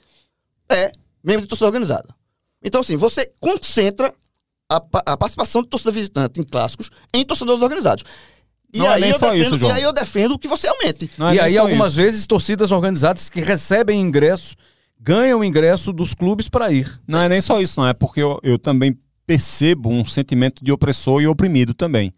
[0.69, 0.91] é
[1.23, 2.13] membro de torcida organizada.
[2.61, 4.13] Então, assim, você concentra
[4.69, 4.75] a,
[5.05, 8.03] a participação de torcida visitante em clássicos em torcedores organizados.
[8.73, 9.71] E, Não é aí, nem eu só defendo, isso, João.
[9.71, 11.09] e aí eu defendo que você aumente.
[11.31, 12.01] É e aí, algumas isso.
[12.01, 14.55] vezes, torcidas organizadas que recebem ingressos
[14.99, 16.91] ganham ingresso dos clubes para ir.
[17.07, 17.87] Não é nem só isso, não.
[17.87, 22.13] É porque eu, eu também percebo um sentimento de opressor e oprimido também.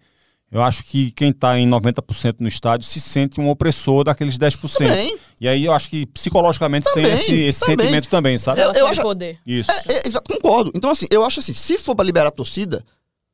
[0.51, 4.77] Eu acho que quem está em 90% no estádio se sente um opressor daqueles 10%.
[4.77, 5.15] Também.
[5.39, 7.77] E aí eu acho que psicologicamente tem Também, esse, esse também.
[7.77, 8.59] sentimento também, sabe?
[8.61, 9.39] Eu- Relação acho- de poder.
[9.45, 9.69] Isso.
[9.71, 10.71] É, é, exato, concordo.
[10.73, 12.83] Então, assim, eu acho assim, se for para liberar a torcida,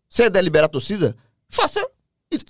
[0.10, 1.16] se é liberar a torcida,
[1.50, 1.80] faça.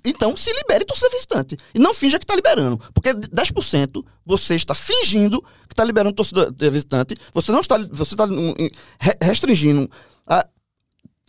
[0.04, 1.56] Então, se libere torcida visitante.
[1.74, 2.78] E não finja que está liberando.
[2.94, 7.14] Porque 10% você está fingindo que está liberando torcida visitante.
[7.32, 7.78] Você não está.
[7.92, 8.24] Você está
[8.98, 9.88] re- restringindo
[10.26, 10.46] a,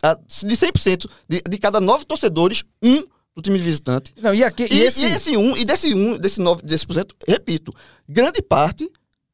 [0.02, 3.02] a, de 100% de, de cada nove torcedores, um
[3.36, 4.12] do time visitante.
[4.20, 6.84] Não, e, aqui, E, e esse, e esse um, e desse um, desse 9, desse
[6.86, 7.72] por cento, repito,
[8.08, 8.90] grande parte,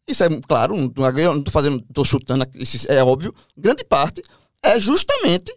[0.07, 3.83] isso é claro, não, tô- eu não tô fazendo, tô chutando, isso é óbvio, grande
[3.83, 4.23] parte
[4.63, 5.51] é justamente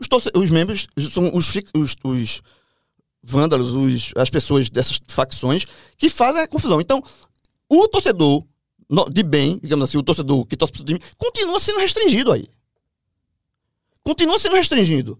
[0.00, 2.40] os, torce- os membros, são os, os, os
[3.22, 5.66] vândalos, os, as pessoas dessas facções
[5.96, 6.80] que fazem a confusão.
[6.80, 7.02] Então,
[7.68, 8.44] o torcedor
[9.12, 12.48] de bem, digamos assim, o torcedor que torce pro time, continua sendo restringido aí.
[14.02, 15.18] Continua sendo restringido.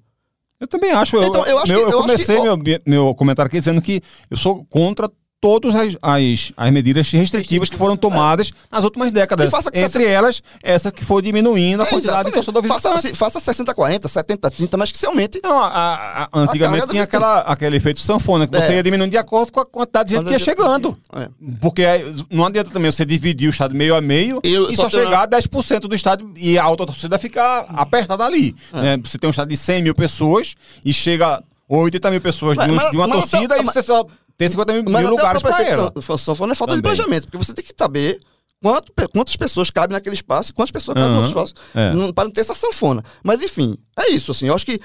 [0.59, 1.17] Eu também acho.
[1.17, 3.59] Eu, Então, eu acho meu- que- eu eu acho comecei que- meu, meu comentário aqui
[3.59, 8.85] dizendo que eu sou contra todas as, as, as medidas restritivas que foram tomadas nas
[8.85, 9.49] últimas décadas.
[9.49, 12.45] E faça Entre elas, essa que foi diminuindo a É, quantidade de exatamente.
[12.45, 13.07] torcedor faça, visitante.
[13.07, 15.41] assim, faça 60-40, 70-30, mas que se aumente.
[15.43, 18.77] Não, a- a- a- antigamente carga tinha do aquela, aquele efeito sanfona, que você É.
[18.77, 20.97] ia diminuindo de acordo com a quantidade de gente que ia chegando.
[21.17, 21.29] É.
[21.61, 21.83] Porque
[22.31, 25.23] não adianta também você dividir o estádio meio a meio Eu e só só chegar
[25.23, 28.55] a 10% do estádio e a alta torcida ficar apertada ali.
[28.75, 28.83] É.
[28.83, 29.01] né?
[29.03, 32.71] Você tem um estádio de 100 mil pessoas e chega 80 mil pessoas de, Mas-
[32.71, 34.05] um- mas- de uma torcida e mas- você só
[34.41, 35.93] tem 50 mil, mil lugares para ela.
[36.17, 36.97] sanfona é falta de Também.
[36.97, 38.19] planejamento, porque você tem que saber
[38.59, 41.53] quanto, quantas pessoas cabem naquele espaço e quantas pessoas cabem no outro espaço.
[41.75, 41.93] É.
[41.93, 43.03] Não- Para não ter essa sanfona.
[43.23, 44.31] Mas enfim, é isso.
[44.31, 44.81] Assim, eu acho que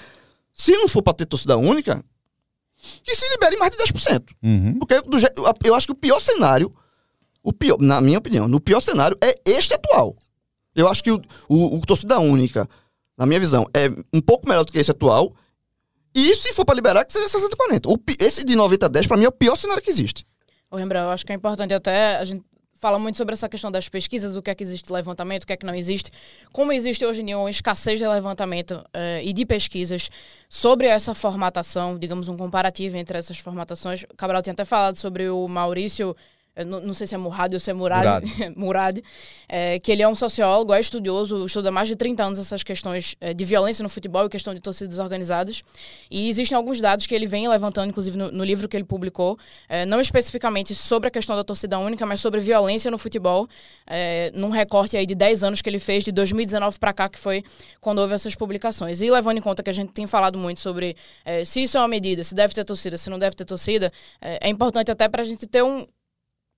[0.53, 2.03] se não for para ter torcida única,
[3.01, 4.23] que se libere mais de 10%.
[4.43, 4.77] Uhum.
[4.77, 5.17] Porque do
[5.63, 6.75] eu acho que o pior cenário,
[7.41, 10.17] o pior, na minha opinião, no pior cenário é este atual.
[10.75, 12.67] Eu acho que o, o, o torcida única,
[13.17, 15.33] na minha visão, é um pouco melhor do que esse atual.
[16.15, 17.91] E se for para liberar, que seja 60-40.
[17.91, 20.25] O pi- Esse de 90 a 10, para mim, é o pior cenário que existe.
[20.71, 22.43] Ô, Rembrandt, eu acho que é importante até a gente
[22.79, 25.47] fala muito sobre essa questão das pesquisas, o que é que existe de levantamento, o
[25.47, 26.11] que é que não existe.
[26.51, 30.09] Como existe hoje em dia uma escassez de levantamento eh, e de pesquisas
[30.47, 34.03] sobre essa formatação, digamos, um comparativo entre essas formatações.
[34.03, 36.15] O Cabral tinha até falado sobre o Maurício
[36.63, 38.53] não, não, sei se é Murad ou se é Murad, Murad.
[38.55, 38.99] Murad
[39.49, 42.63] é, que ele é um sociólogo, é estudioso, estuda há mais de 30 anos essas
[42.63, 45.61] questões é, de violência no futebol e questão de torcidas organizadas.
[46.09, 49.37] E existem alguns dados que ele vem levantando, inclusive no, no livro que ele publicou,
[49.67, 53.47] é, não especificamente sobre a questão da torcida única, mas sobre violência no futebol,
[53.85, 57.19] é, num recorte aí de 10 anos que ele fez, de 2019 para cá, que
[57.19, 57.43] foi
[57.81, 59.01] quando houve essas publicações.
[59.01, 60.95] E levando em conta que a gente tem falado muito sobre
[61.25, 63.91] é, se isso é uma medida, se deve ter torcida, se não deve ter torcida,
[64.21, 65.85] é, é importante até para a gente ter um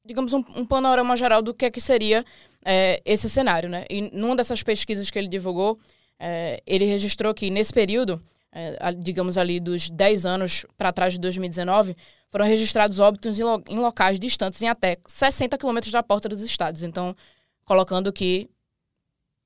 [0.08, 2.26] digamos, um, um, panorama geral do que é que seria
[2.66, 3.86] é, esse cenário, né?
[3.90, 5.78] E numa dessas pesquisas que ele divulgou,
[6.20, 11.20] é, ele registrou que nesse período, é, digamos ali dos 10 anos para trás de
[11.20, 11.96] 2019,
[12.30, 16.42] foram registrados óbitos em, lo em locais distantes em até 60 quilômetros da porta dos
[16.42, 16.84] estados.
[16.84, 17.16] Então,
[17.64, 18.50] colocando que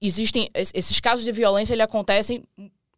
[0.01, 2.43] existem esses casos de violência, ele acontecem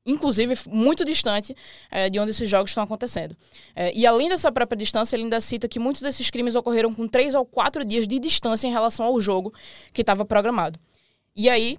[0.05, 1.55] inclusive muito distante
[1.89, 3.35] é, de onde esses jogos estão acontecendo.
[3.75, 7.07] É, e além dessa própria distância, ele ainda cita que muitos desses crimes ocorreram com
[7.07, 9.53] três ou quatro dias de distância em relação ao jogo
[9.93, 10.79] que estava programado.
[11.35, 11.77] E aí,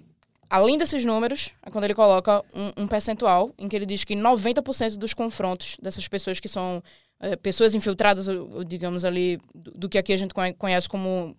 [0.49, 4.15] além desses números, é quando ele coloca um, um percentual em que ele diz que
[4.15, 6.83] 90% dos confrontos dessas pessoas que são
[7.19, 8.27] é, pessoas infiltradas,
[8.67, 11.35] digamos ali, do, do que aqui a gente conhece como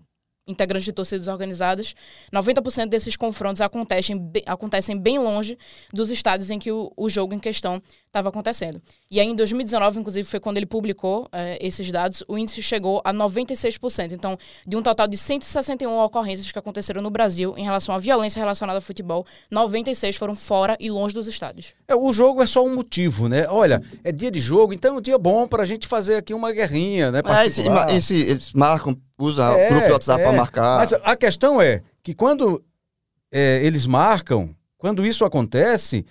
[0.46, 1.94] integrantes de torcidas organizadas,
[2.32, 5.58] 90% desses confrontos acontecem, acontecem bem longe
[5.92, 7.82] dos estádios em que o, o jogo em questão
[8.16, 8.80] estava acontecendo.
[9.10, 13.02] E aí, em 2019, inclusive, foi quando ele publicou eh, esses dados, o índice chegou
[13.04, 14.12] a 96%.
[14.12, 18.40] Então, de um total de 161 ocorrências que aconteceram no Brasil em relação à violência
[18.40, 21.74] relacionada ao futebol, 96 foram fora e longe dos estádios.
[21.86, 23.46] É, o jogo é só um motivo, né?
[23.48, 26.32] Olha, é dia de jogo, então é um dia bom para a gente fazer aqui
[26.32, 27.20] uma guerrinha, né?
[27.24, 30.24] É, esse, esse, eles marcam, usa é, grupo de WhatsApp é.
[30.24, 30.78] para marcar.
[30.78, 32.64] Mas a questão é que quando
[33.30, 36.06] é, eles marcam, quando isso acontece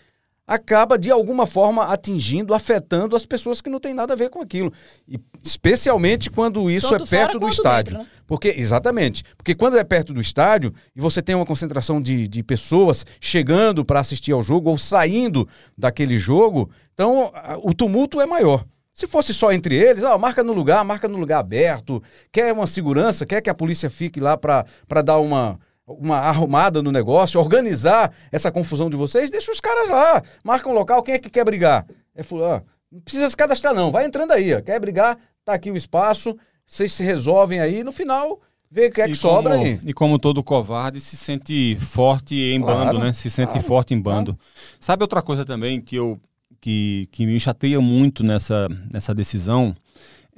[0.47, 4.41] acaba de alguma forma atingindo, afetando as pessoas que não têm nada a ver com
[4.41, 4.71] aquilo.
[5.07, 7.93] E especialmente quando isso Tanto é perto do estádio.
[7.93, 8.15] Dentro, né?
[8.27, 9.23] Porque, exatamente.
[9.37, 13.83] Porque quando é perto do estádio e você tem uma concentração de, de pessoas chegando
[13.83, 17.31] para assistir ao jogo ou saindo daquele jogo, então
[17.63, 18.65] o tumulto é maior.
[18.93, 22.65] Se fosse só entre eles, ó, marca no lugar, marca no lugar aberto, quer uma
[22.65, 28.13] segurança, quer que a polícia fique lá para dar uma, uma arrumada no negócio, organizar
[28.31, 31.45] essa confusão de vocês, deixa os caras lá, marca um local, quem é que quer
[31.45, 31.85] brigar?
[32.15, 34.61] É fulano, não precisa se cadastrar não, vai entrando aí, ó.
[34.61, 38.39] quer brigar, tá aqui o espaço, vocês se resolvem aí, no final
[38.71, 39.79] vê o que é que e sobra como, aí.
[39.85, 43.13] E como todo covarde, se sente forte em claro, bando, né?
[43.13, 44.33] Se sente claro, forte em bando.
[44.33, 44.77] Claro.
[44.79, 46.19] Sabe outra coisa também que eu
[46.59, 49.75] que, que me chateia muito nessa, nessa decisão?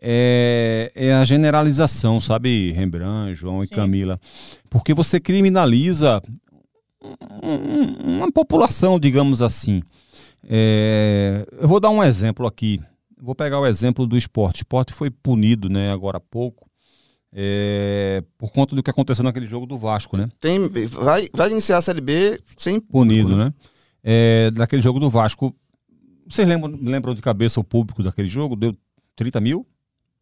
[0.02, 3.66] É, é a generalização, sabe, Rembrandt, João Sim.
[3.66, 4.20] e Camila?
[4.70, 6.22] Porque você criminaliza
[8.04, 9.82] uma população, digamos assim.
[10.44, 12.80] É, eu vou dar um exemplo aqui.
[13.20, 14.62] Vou pegar o exemplo do esporte.
[14.62, 16.70] O esporte foi punido, né, agora há pouco,
[17.34, 20.30] é, por conta do que aconteceu naquele jogo do Vasco, né?
[20.40, 23.54] Tem, vai, vai iniciar a Série B sem punido, né?
[24.04, 25.56] É, daquele jogo do Vasco.
[26.28, 28.56] Vocês lembram, lembram de cabeça o público daquele jogo?
[28.56, 28.76] Deu
[29.16, 29.68] 30 mil?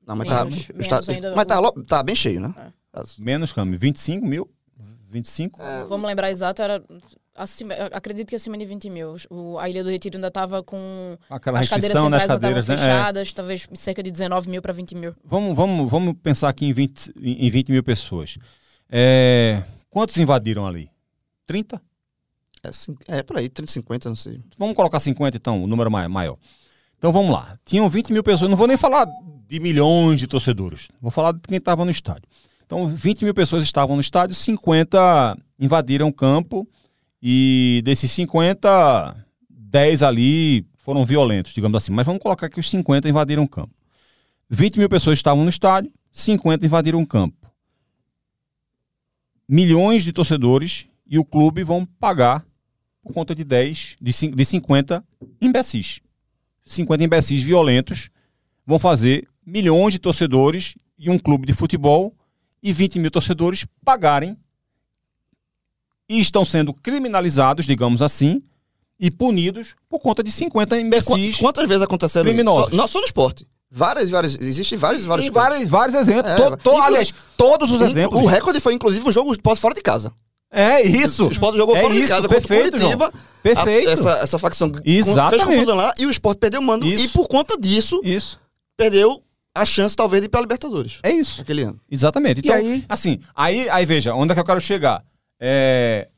[0.06, 2.53] Não, mas, tá, menos, está, menos mas tá, tá, bem cheio, né?
[2.58, 3.01] É.
[3.18, 3.76] Menos, Cami.
[3.76, 4.49] 25 mil?
[5.10, 5.62] 25?
[5.62, 6.84] É, Vamos lembrar exato, era.
[7.34, 9.18] Acima, acredito que acima de 20 mil.
[9.30, 11.18] O, a Ilha do Retiro ainda estava com.
[11.30, 12.78] Aquela as cadeiras centrais nas cadeiras, né?
[12.78, 13.34] fechadas, é.
[13.34, 15.16] talvez cerca de 19 mil para 20 mil.
[15.24, 18.38] Vamos, vamos, vamos pensar aqui em 20, em 20 mil pessoas.
[18.89, 20.89] É, quantos invadiram ali?
[21.45, 21.82] 30?
[23.08, 24.41] É, é por aí, 30, 50, não sei.
[24.58, 26.38] Vamos colocar 50 então, o número maior.
[26.97, 27.53] Então vamos lá.
[27.66, 28.49] Tinham 20 mil pessoas.
[28.49, 29.08] Não vou nem falar
[29.48, 30.89] de milhões de torcedores.
[31.02, 32.28] Vou falar de quem estava no estádio.
[32.66, 36.68] Então, 20 mil pessoas estavam no estádio, 50 invadiram o campo
[37.22, 41.91] e desses 50, 10 ali foram violentos, digamos assim.
[41.91, 43.74] Mas vamos colocar que os 50 invadiram o campo.
[44.50, 47.36] 20 mil pessoas estavam no estádio, 50 invadiram o campo.
[49.48, 52.46] Milhões de torcedores e o clube vão pagar
[53.04, 55.06] por conta de 10, de 50
[55.39, 56.00] imbecis.
[56.66, 58.10] 50 imbecis violentos
[58.66, 62.14] vão fazer milhões de torcedores e um clube de futebol
[62.64, 64.38] e 20 mil torcedores pagarem
[66.10, 68.41] e estão sendo criminalizados, digamos assim,
[69.00, 71.38] e punidos por conta de 50 imbecis.
[71.38, 72.72] Quantas vezes aconteceram criminosos?
[72.72, 73.48] Só, não só no esporte.
[73.70, 74.36] Várias, várias.
[74.39, 75.30] Existem vários, vários.
[75.30, 76.32] vários, vários exemplos.
[76.32, 78.22] É, to, to, aliás, todos os exemplos.
[78.22, 80.14] O recorde foi, inclusive, um jogo esporte fora de casa.
[80.52, 81.28] É isso.
[81.28, 83.12] O esporte jogou é fora isso, de casa perfeito, Curitiba.
[83.43, 83.89] Perfeito.
[83.89, 85.43] A, essa, essa facção Exatamente.
[85.43, 86.86] fez confusão lá e o esporte perdeu o mando.
[86.88, 87.06] Isso.
[87.06, 88.39] E por conta disso, isso.
[88.78, 89.22] perdeu
[89.56, 90.99] a chance, talvez, de ir pra Libertadores.
[91.01, 91.41] É isso.
[91.41, 91.80] Aquele ano.
[91.89, 92.41] Exatamente.
[92.41, 92.86] Então, e aí?
[92.89, 95.03] assim, aí, aí veja, onde é que eu quero chegar?
[95.39, 96.10] É...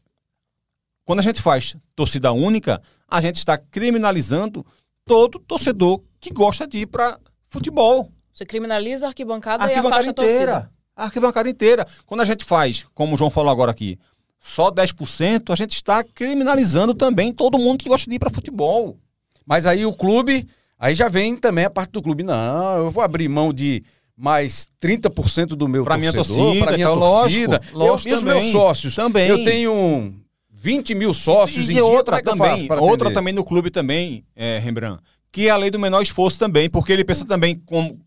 [1.05, 4.65] Quando a gente faz torcida única, a gente está criminalizando
[5.05, 7.17] todo torcedor que gosta de ir para
[7.47, 8.11] futebol.
[8.33, 10.51] Você criminaliza a arquibancada, a arquibancada e afasta inteira.
[10.51, 10.73] a torcida.
[10.95, 11.87] a arquibancada inteira.
[12.05, 13.99] Quando a gente faz, como o João falou agora aqui,
[14.39, 18.97] só 10%, a gente está criminalizando também todo mundo que gosta de ir para futebol.
[19.45, 20.47] Mas aí o clube,
[20.79, 22.23] aí já vem também a parte do clube.
[22.23, 23.83] Não, eu vou abrir mão de
[24.15, 27.51] mais 30% do meu Pra minha torcedor, torcida, pra minha então, torcida.
[27.73, 28.95] lógico, lógico eu, e os meus sócios.
[28.95, 29.27] Também.
[29.27, 30.13] Eu tenho
[30.51, 33.69] 20 mil sócios e em dia, outra como é também, para outra também no clube
[33.69, 35.01] também, é, Rembrandt,
[35.31, 37.99] que é a lei do menor esforço também, porque ele pensa também como,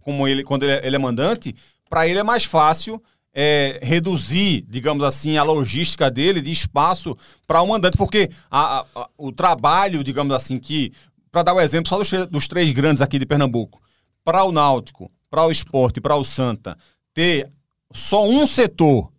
[0.00, 1.54] como ele, quando ele é, ele é mandante,
[1.88, 3.02] para ele é mais fácil
[3.34, 9.08] é, reduzir, digamos assim, a logística dele de espaço para o mandante, porque a- a-
[9.18, 10.92] o trabalho, digamos assim, que,
[11.30, 13.80] para dar o exemplo só dos, dos três grandes aqui de Pernambuco,
[14.24, 16.76] para o Náutico, para o Esporte e para o Santa,
[17.14, 17.50] ter
[17.92, 19.10] só um setor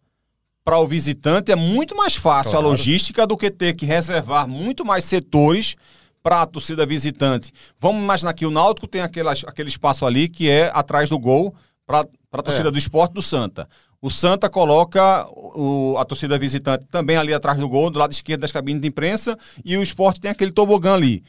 [0.63, 2.67] para o visitante é muito mais fácil Claro.
[2.67, 5.75] a logística do que ter que reservar muito mais setores
[6.21, 7.51] para a torcida visitante.
[7.79, 11.53] Vamos imaginar que o Náutico tem aquele, aquele espaço ali que é atrás do gol
[11.85, 12.71] para a torcida É.
[12.71, 13.67] do esporte do Santa.
[13.99, 18.41] O Santa coloca o- a torcida visitante também ali atrás do gol, do lado esquerdo
[18.41, 21.23] das cabines de imprensa, e o esporte tem aquele tobogã ali.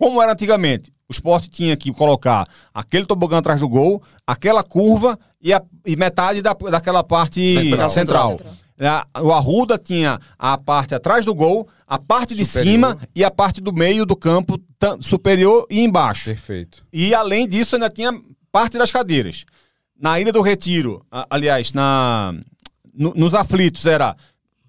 [0.00, 5.18] Como era antigamente, o esporte tinha que colocar aquele tobogã atrás do gol, aquela curva
[5.42, 7.90] e, a- e metade da, daquela parte Central.
[7.90, 8.30] central.
[8.38, 8.54] Central.
[9.12, 12.72] A- O Arruda tinha a parte atrás do gol, a parte de Superior.
[12.72, 14.58] cima e a parte do meio do campo
[15.02, 16.24] superior e embaixo.
[16.30, 16.82] Perfeito.
[16.90, 18.10] E além disso, ainda tinha
[18.50, 19.44] parte das cadeiras.
[20.00, 22.32] Na Ilha do Retiro, a- aliás, na,
[22.94, 24.16] no- nos aflitos, era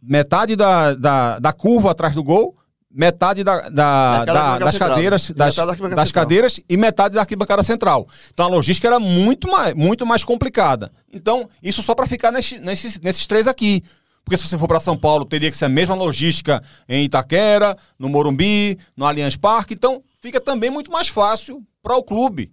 [0.02, 2.58] metade da, da, da curva atrás do gol,
[2.94, 4.90] metade da, da- da das central.
[4.90, 8.08] cadeiras, das, metade da das cadeiras e metade da arquibancada central.
[8.34, 10.92] Então a logística era muito mais, muito mais complicada.
[11.12, 13.84] Então, isso só para ficar nesse- nesses, nesses três aqui.
[14.24, 17.76] Porque se você for para São Paulo, teria que ser a mesma logística em Itaquera,
[17.98, 19.74] no Morumbi, no Allianz Parque.
[19.74, 22.52] Então, fica também muito mais fácil para o clube.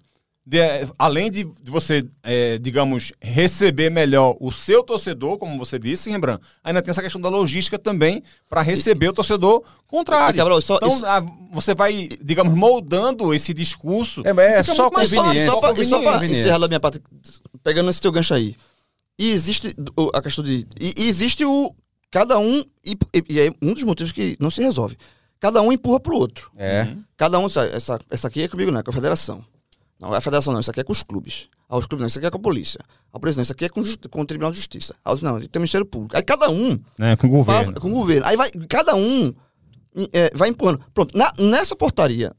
[0.51, 6.09] De- além de, de você, é, digamos, receber melhor o seu torcedor, como você disse,
[6.09, 10.37] Rembrandt, ainda tem essa questão da logística também para receber o torcedor contrário.
[10.37, 11.23] E, Cabral, só- então, isso- ah,
[11.53, 14.23] você vai, digamos, moldando esse discurso.
[14.27, 15.51] É, é só só, conveniência.
[15.51, 16.41] só, pra, e só pra Conveniência.
[16.41, 16.99] encerrar da minha parte,
[17.63, 18.57] pegando esse teu gancho aí.
[19.19, 19.75] E existe
[20.15, 20.67] a questão de.
[20.81, 21.75] E, e existe o.
[22.11, 22.65] Cada um.
[22.83, 24.97] E, e, e é um dos motivos que não se resolve.
[25.39, 26.51] Cada um empurra pro outro.
[26.57, 26.89] É.
[27.19, 27.45] Cada um.
[27.45, 29.45] Essa, essa aqui é comigo, não, é com a federação.
[30.01, 30.61] Não, é a federação, não.
[30.61, 31.49] Isso aqui é com os clubes.
[31.69, 32.81] Ah, os clubes não, isso aqui é com a polícia.
[33.13, 34.95] A polícia não, isso aqui é com, com o Tribunal de Justiça.
[35.05, 36.17] Ah, os- não, tem o Ministério Público.
[36.17, 37.81] Aí cada um Né, com o faz governo.
[37.81, 38.27] com o governo.
[38.27, 39.35] Aí vai, cada um
[40.13, 40.81] é, vai empurrando.
[40.95, 42.33] Pronto, na- nessa portaria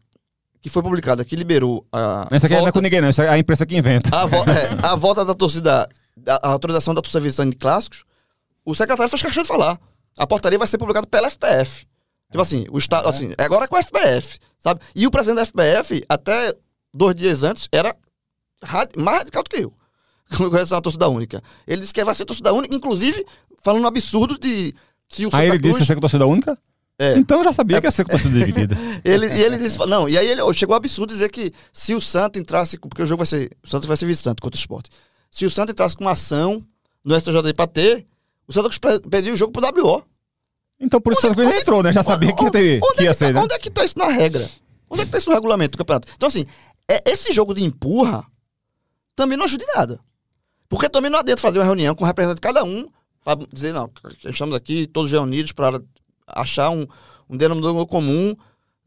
[0.62, 2.28] que foi publicada, que liberou a.
[2.32, 3.10] Essa aqui não é volta- com ninguém, não.
[3.10, 4.16] Essa é a imprensa que inventa.
[4.16, 5.88] a, vo é, a volta da torcida,
[6.28, 8.03] a, autorização da torcida visitante de clássicos,
[8.66, 9.80] o secretário faz questão de falar.
[10.18, 11.86] A portaria vai ser publicada pela FPF.
[12.32, 14.82] Tipo assim, o Estado, assim, é agora com a FPF, sabe?
[14.95, 16.53] E o presidente da FPF, até
[16.93, 17.95] dois dias antes, era
[18.63, 19.73] rad- mais radical do que eu.
[20.37, 21.41] Com relação à torcida única.
[21.67, 23.25] Ele disse que vai ser torcida única, inclusive
[23.63, 24.73] falando um absurdo de.
[25.07, 26.57] Se o Aí ele Santa disse que Cruz, ia ser com torcida única?
[26.99, 27.17] É.
[27.17, 28.77] Então eu já sabia que ia ser com torcida dividida.
[29.03, 32.01] ele, e ele disse, não, e aí ele chegou ao absurdo dizer que se o
[32.01, 34.89] Santa entrasse, porque o jogo vai ser, o Santa vai ser visitante contra o esporte.
[35.31, 36.63] Se o Santa entrasse com uma ação
[37.03, 38.05] no STJD pra ter,
[38.47, 40.03] o Santa Cruz pe- pediu o jogo pro WO.
[40.79, 41.91] Então por isso que o Santa Cruz nem entrou, né?
[41.93, 43.41] Já sabia que ia, ter, Onde que é ia tá- ser, né?
[43.41, 44.49] Onde é que tá isso na regra?
[44.89, 46.07] Onde é que tá isso no regulamento do campeonato?
[46.15, 46.68] Então, assim, é,
[47.05, 48.25] esse jogo de empurra
[49.15, 49.99] também não ajuda em nada.
[50.67, 52.89] Porque também não adianta fazer uma reunião com o representante de cada um
[53.23, 53.91] para dizer, não,
[54.25, 55.81] estamos aqui todos reunidos para
[56.27, 56.85] achar um,
[57.29, 58.35] um denominador comum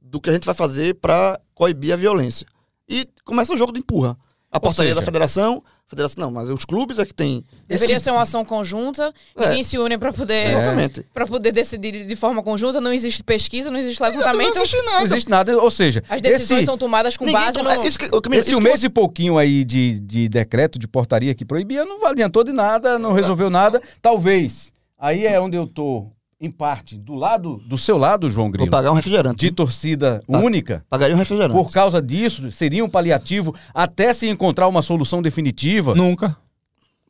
[0.00, 2.46] do que a gente vai fazer para coibir a violência.
[2.88, 4.16] E começa o jogo de empurra.
[4.52, 7.42] A portaria seja- da federação, federação, não, mas os clubes é que tem.
[7.66, 9.46] Deveria esse- ser uma ação conjunta, É.
[9.48, 11.06] ninguém se une para poder, Exatamente.
[11.12, 12.78] pra poder decidir de forma conjunta.
[12.78, 14.54] Não existe pesquisa, não existe levantamento.
[14.54, 15.04] Não existe Não nada.
[15.04, 17.82] existe nada, ou seja, As decisões esse, são tomadas com Ninguém base toma- no.
[17.82, 20.86] é isso que- esse isso um que- mês e pouquinho aí de, de decreto, de
[20.86, 23.80] portaria que proibia, não adiantou de nada, não resolveu nada.
[24.02, 26.08] Talvez, aí é onde eu tô,
[26.42, 29.38] em parte, do lado, do seu lado, João Vou Grilo, pagar um refrigerante.
[29.38, 30.38] de torcida Tá.
[30.38, 30.84] única.
[30.90, 31.54] Pagaria um refrigerante.
[31.54, 35.94] Por causa disso, seria um paliativo até se encontrar uma solução definitiva.
[35.94, 36.36] Nunca.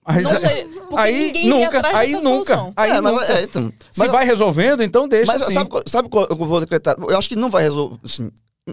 [0.06, 0.66] Mas, Não sei,
[0.96, 2.72] aí nunca, aí nunca, solução.
[2.76, 3.24] aí é, mas, nunca.
[3.38, 5.54] é, então, Se mas- vai resolvendo, então deixa Mas assim.
[5.54, 6.96] sabe, sabe qual eu vou decretar?
[6.98, 8.28] Eu acho que não vai resolver, assim,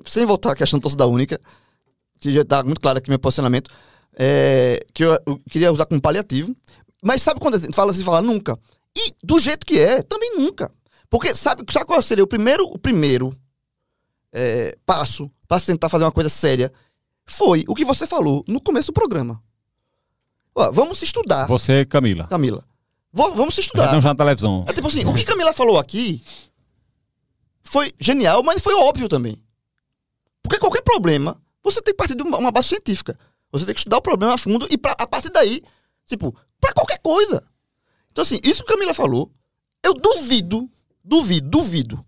[0.05, 1.39] sem voltar à questão da torcida única,
[2.19, 3.69] que já está muito claro aqui meu posicionamento,
[4.17, 6.53] é, que eu, eu queria usar como paliativo.
[7.01, 8.57] Mas sabe quando a gente fala assim, fala nunca?
[8.95, 10.71] E do jeito que é, também nunca.
[11.09, 13.35] Porque sabe, sabe qual seria o primeiro, o primeiro
[14.31, 16.71] é, passo para tentar fazer uma coisa séria?
[17.25, 19.41] Foi o que você falou no começo do programa.
[20.55, 22.27] Ó, vamos estudar, Você, Camila.
[22.27, 22.63] Camila.
[23.11, 23.91] Vamos estudar.
[23.91, 24.65] não já na televisão.
[24.67, 26.23] É tipo assim, o que Camila falou aqui
[27.63, 29.41] foi genial, mas foi óbvio também.
[30.43, 33.17] Porque qualquer problema, você tem que partir de uma, base científica.
[33.51, 35.63] Você tem que estudar o problema a fundo e pra, a partir daí
[36.09, 37.43] Tipo, pra qualquer coisa.
[38.11, 39.31] Então, assim, isso que a Camila falou,
[39.83, 40.69] eu duvido,
[41.03, 42.05] duvido, duvido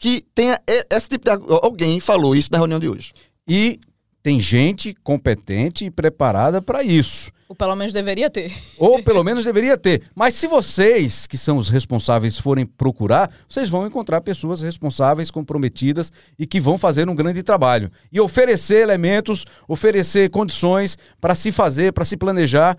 [0.00, 0.58] que tenha
[0.90, 1.30] esse tipo de.
[1.62, 3.12] Alguém falou isso na reunião de hoje.
[3.46, 3.78] E
[4.22, 7.30] tem gente competente e preparada para isso.
[7.48, 8.52] Ou pelo menos deveria ter.
[8.78, 10.04] Ou pelo menos deveria ter.
[10.14, 16.12] Mas se vocês, que são os responsáveis, forem procurar, vocês vão encontrar pessoas responsáveis, comprometidas
[16.38, 17.90] e que vão fazer um grande trabalho.
[18.12, 22.78] E oferecer elementos, oferecer condições para se fazer, para se planejar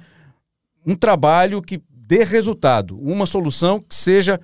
[0.88, 1.82] um trabalho que
[2.12, 4.38] dê resultado, uma solução que seja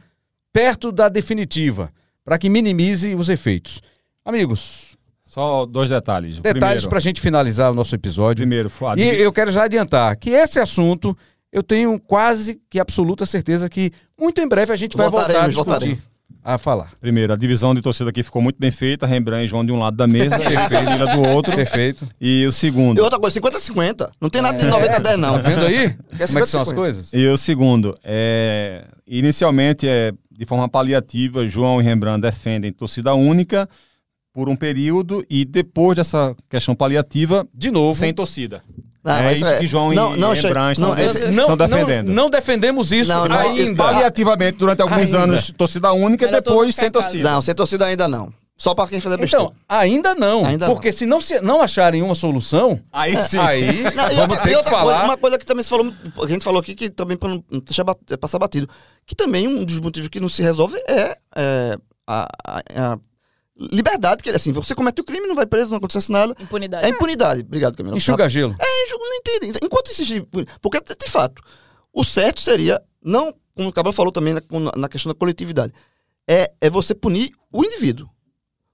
[0.54, 1.92] perto da definitiva,
[2.24, 3.82] para que minimize os efeitos.
[4.24, 4.96] Amigos,
[5.26, 6.38] Só dois detalhes.
[6.38, 8.44] O detalhes para a gente finalizar o nosso episódio.
[8.44, 11.16] primeiro E eu quero já adiantar que esse assunto
[11.52, 15.48] eu tenho quase que absoluta certeza que muito em breve a gente vai voltar a
[15.50, 16.00] discutir, voltaremos.
[16.54, 16.92] A falar.
[17.02, 19.06] Primeiro, a divisão de torcida aqui ficou muito bem feita.
[19.06, 21.54] Rembrandt e João de um lado da mesa, e Camila do outro.
[21.56, 22.08] Perfeito.
[22.22, 23.00] E o E segundo.
[23.04, 24.10] outra coisa, 50-50.
[24.22, 25.34] Não tem nada de 90 a 10, não.
[25.34, 25.86] Tá vendo aí?
[26.20, 26.76] É Como é que são as 50-50.
[26.76, 27.14] coisas?
[27.14, 33.68] E o segundo, é, inicialmente, é, de forma paliativa, João e Rembrandt defendem torcida única
[34.34, 37.98] por um período e depois dessa questão paliativa, De novo.
[38.00, 38.62] sem torcida.
[39.08, 41.48] Não, é isso é- que João não, e não, Rembrandt não, estão, esse- estão Não,
[41.50, 42.12] não, defendendo.
[42.12, 43.84] não defendemos isso Não, não, ainda.
[43.84, 45.20] Paliativamente, durante alguns Ainda.
[45.20, 47.32] anos, torcida única e depois sem torcida.
[47.32, 48.32] Não, sem torcida ainda não.
[48.60, 49.46] Só pra quem fizer besteira.
[49.46, 50.44] Então, ainda não.
[50.44, 53.38] Ainda porque se não, se não acharem uma solução, Aí sim.
[53.38, 54.94] aí Não, vamos outra- ter que falar.
[54.94, 55.94] Coisa, uma coisa que também se falou,
[56.24, 58.68] a gente falou aqui, que também para não deixar bat- passar batido,
[59.06, 61.76] que também um dos motivos que não se resolve é, é,
[62.08, 63.00] a, a- a
[63.60, 66.36] liberdade, que assim, você comete o crime, não vai preso, não acontece nada.
[66.40, 66.86] Impunidade.
[66.86, 67.42] É impunidade.
[67.42, 67.98] Obrigado, Camila.
[67.98, 68.56] Enxuga gelo.
[68.60, 69.60] É, eu não entendo.
[69.64, 70.26] Enquanto existe.
[70.62, 71.42] Porque, de fato,
[71.94, 74.42] o certo seria, não, como o Cabral falou também na,
[74.76, 75.74] na questão da coletividade,
[76.28, 78.08] é, é você punir o indivíduo.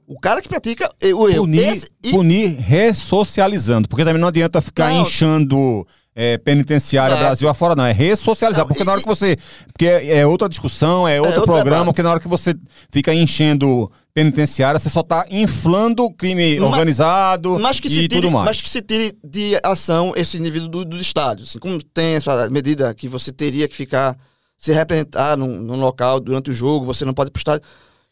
[0.05, 1.43] O cara que pratica o erro.
[1.45, 3.87] punir, e- punir ressocializando.
[3.87, 5.03] Porque também não adianta ficar Não.
[5.03, 7.23] inchando é, penitenciária Exato.
[7.25, 7.85] Brasil afora, não.
[7.85, 8.63] É ressocializar.
[8.63, 9.37] Não, porque e- na hora que você.
[9.71, 11.85] Porque é é outra discussão, é outro outro programa, debate.
[11.85, 12.53] porque na hora que você
[12.91, 17.95] fica enchendo penitenciária, você só tá inflando o crime Mas- organizado mas que, e se
[17.95, 18.45] tire, tudo mais.
[18.45, 21.49] mas que se tire de ação esse indivíduo do, dos estádios.
[21.49, 24.17] Assim, como tem essa medida que você teria que ficar,
[24.57, 27.65] se representar num, num local durante o jogo, você não pode ir pro estádio.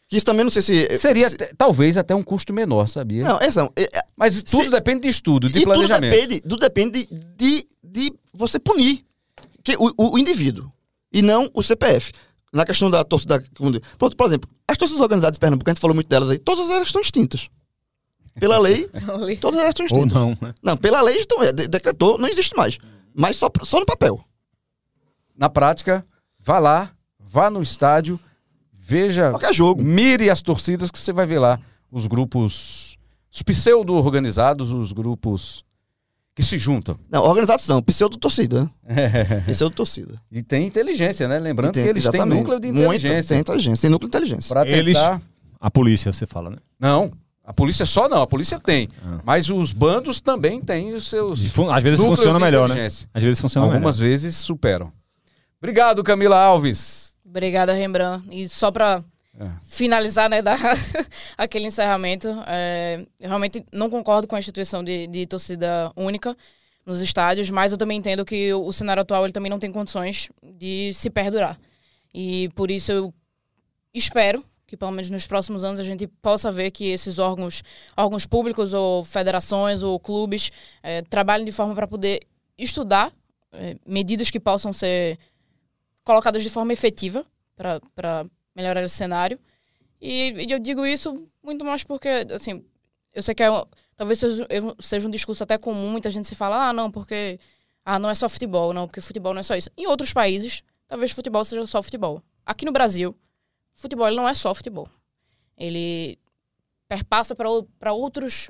[0.08, 0.98] Que isso também não sei se.
[0.98, 3.24] Seria se- talvez até um custo menor, sabia?
[3.24, 3.38] Não.
[3.38, 6.12] É- é- Mas tudo se- depende de estudo, de e tudo planejamento.
[6.14, 9.06] depende, tudo depende de, de você punir
[9.64, 10.70] que, o- o indivíduo
[11.14, 12.12] e não o CPF.
[12.54, 13.42] Na questão da torcida.
[13.98, 16.70] Pronto, por exemplo, as torcidas organizadas de Pernambuco, a gente falou muito delas aí, todas
[16.70, 17.50] elas estão extintas.
[18.40, 18.90] Pela lei,
[19.40, 20.14] todas elas estão Ou extintas.
[20.14, 20.54] não, né?
[20.62, 22.78] Não, pela lei então, de- decretou, não existe mais.
[23.14, 24.24] Mas só, só no papel.
[25.38, 26.06] Na prática,
[26.40, 28.20] vá lá, vá no estádio,
[28.74, 29.82] veja, Qualquer jogo.
[29.82, 31.60] mire as torcidas que você vai ver lá
[31.92, 32.98] os grupos,
[33.34, 35.64] os pseudo-organizados, os grupos
[36.42, 36.98] que se juntam.
[37.10, 39.44] Não, organização, pseudo-torcida, né?
[39.48, 40.16] Pseudo-torcida.
[40.32, 41.40] E tem inteligência, né?
[41.40, 42.40] Lembrando Tem- que eles têm exatamente.
[42.40, 43.30] núcleo de Muito, inteligência.
[43.30, 44.50] tem inteligência, tem núcleo de inteligência.
[44.54, 45.22] Pra Eles- tentar...
[45.60, 46.58] A polícia, você fala, né?
[46.80, 47.12] Não,
[47.46, 48.88] a polícia só não, a polícia tem.
[49.06, 49.20] Ah.
[49.24, 51.46] Mas os bandos também têm os seus.
[51.52, 52.86] Fun- Às vezes funciona de melhor, né?
[52.88, 54.92] Às vezes funciona Algumas vezes superam.
[55.62, 57.14] Obrigado, Camila Alves.
[57.24, 58.26] Obrigada, Rembrandt.
[58.32, 59.04] E só para
[59.42, 59.52] É.
[59.68, 60.60] finalizar, né, dar
[61.38, 66.38] aquele encerramento, é, eu realmente não concordo com a instituição de, de torcida única
[66.86, 69.72] nos estádios, mas eu também entendo que o, o cenário atual ele também não tem
[69.72, 71.60] condições de se perdurar.
[72.14, 73.14] E por isso eu
[73.94, 77.64] espero que pelo menos nos próximos anos a gente possa ver que esses órgãos,
[77.98, 82.22] órgãos públicos ou federações ou clubes eh, trabalhem de forma para poder
[82.58, 83.12] estudar
[83.52, 85.20] eh, medidas que possam ser
[86.06, 87.26] colocadas de forma efetiva
[87.56, 88.24] para
[88.56, 89.40] melhorar esse cenário.
[90.00, 92.66] E, e eu digo isso muito mais porque, assim,
[93.14, 93.50] eu sei que é,
[93.96, 94.20] talvez
[94.80, 97.40] seja, um discurso até comum, muita gente se fala, ah, não, porque
[97.86, 99.70] ah, não é só futebol, não, porque futebol não é só isso.
[99.78, 102.22] Em outros países, talvez futebol seja só futebol.
[102.46, 103.16] Aqui no Brasil,
[103.76, 104.88] futebol não é só futebol.
[105.58, 106.18] Ele
[106.88, 108.50] perpassa para outros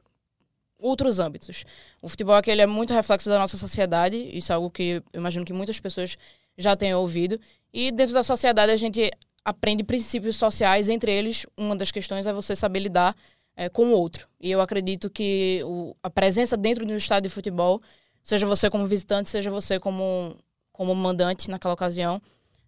[0.80, 1.64] outros âmbitos.
[2.02, 5.46] O futebol aqui é muito reflexo da nossa sociedade, isso é algo que eu imagino
[5.46, 6.18] que muitas pessoas
[6.58, 7.40] já tenham ouvido.
[7.72, 9.12] E dentro da sociedade a gente
[9.44, 13.16] aprende princípios sociais, entre eles, uma das questões é você saber lidar
[13.56, 14.28] eh, com o outro.
[14.40, 17.82] E eu acredito que o- a presença dentro de um estádio de futebol,
[18.24, 20.36] seja você como visitante, seja você como,
[20.72, 22.22] como mandante naquela ocasião,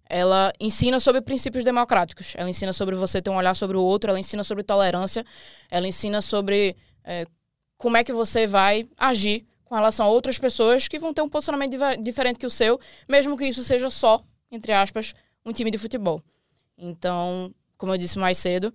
[0.09, 2.34] ela ensina sobre princípios democráticos.
[2.36, 5.26] Ela ensina sobre você ter um olhar sobre o outro, ela ensina sobre tolerância,
[5.71, 7.26] ela ensina sobre eh,
[7.78, 11.30] como é que você vai agir com relação a outras pessoas que vão ter um
[11.30, 14.21] posicionamento diferente que o seu, mesmo que isso seja só,
[14.51, 15.13] entre aspas,
[15.45, 16.21] um time de futebol.
[16.78, 18.74] Então, como eu disse mais cedo,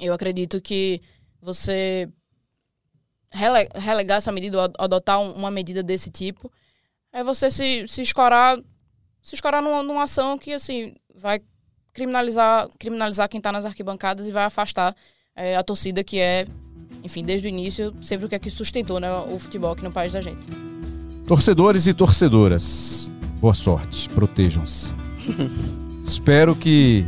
[0.00, 1.00] eu acredito que
[1.40, 2.08] você
[3.32, 6.50] rele- relegar essa medida, ou adotar um- uma medida desse tipo,
[7.12, 8.56] é você se, se escorar,
[9.22, 11.40] se escorar numa, numa ação que, assim, vai
[11.92, 14.94] criminalizar, criminalizar quem está nas arquibancadas e vai afastar
[15.36, 16.46] é, a torcida que é,
[17.02, 19.92] enfim, desde o início, sempre o que é que sustentou né, o futebol aqui no
[19.92, 20.44] país da gente.
[21.26, 23.10] Torcedores e torcedoras,
[23.40, 24.92] boa sorte, protejam-se.
[26.04, 27.04] Espero que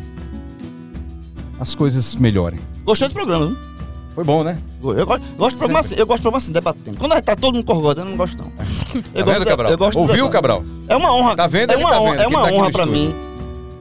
[1.61, 2.59] as coisas melhorem.
[2.85, 3.57] Gostou do programa, não?
[4.15, 4.59] Foi bom, né?
[4.83, 6.99] Eu gosto, gosto de programa assim, eu gosto de programa assim, debatendo.
[6.99, 8.51] Quando tá todo mundo concordando, eu não gosto, não.
[8.51, 8.65] Tá
[9.15, 9.91] Eu vendo, gosto, Cabral?
[9.95, 10.29] Ouviu.
[10.31, 10.65] Cabral?
[10.89, 11.37] É uma honra.
[11.37, 11.73] Tá vendo?
[11.73, 13.15] É uma tá honra, vendo, é uma tá honra pra mim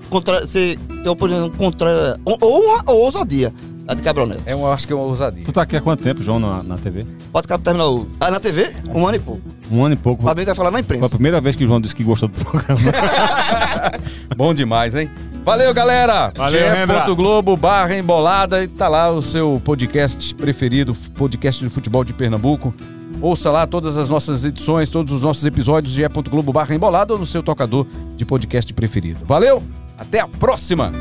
[0.09, 2.19] contra, você ter oposição contra.
[2.25, 3.53] Honra ou ousadia.
[3.87, 4.41] A de Cabral Neto.
[4.45, 5.43] É, eu acho que é uma ousadia.
[5.45, 7.05] Tu tá aqui há quanto tempo, João, na, na TV?
[7.31, 8.07] Pode cap- terminar o.
[8.19, 8.73] Ah, na TV?
[8.93, 9.41] Um ano e pouco.
[9.71, 10.23] Um ano e pouco.
[10.23, 11.09] O Fabinho vai falar na Foi a imprensa.
[11.15, 12.79] primeira vez que o João disse que gostou do programa.
[14.35, 15.09] Bom demais, hein?
[15.43, 16.33] Valeu, galera!
[16.35, 17.15] Valeu.
[17.15, 22.73] Globo barra embolada e tá lá o seu podcast preferido, podcast de futebol de Pernambuco.
[23.21, 27.19] Ouça lá todas as nossas edições, todos os nossos episódios de e.globo barra embolada ou
[27.19, 27.85] no seu tocador
[28.17, 29.19] de podcast preferido.
[29.25, 29.61] Valeu,
[29.97, 30.91] até a próxima!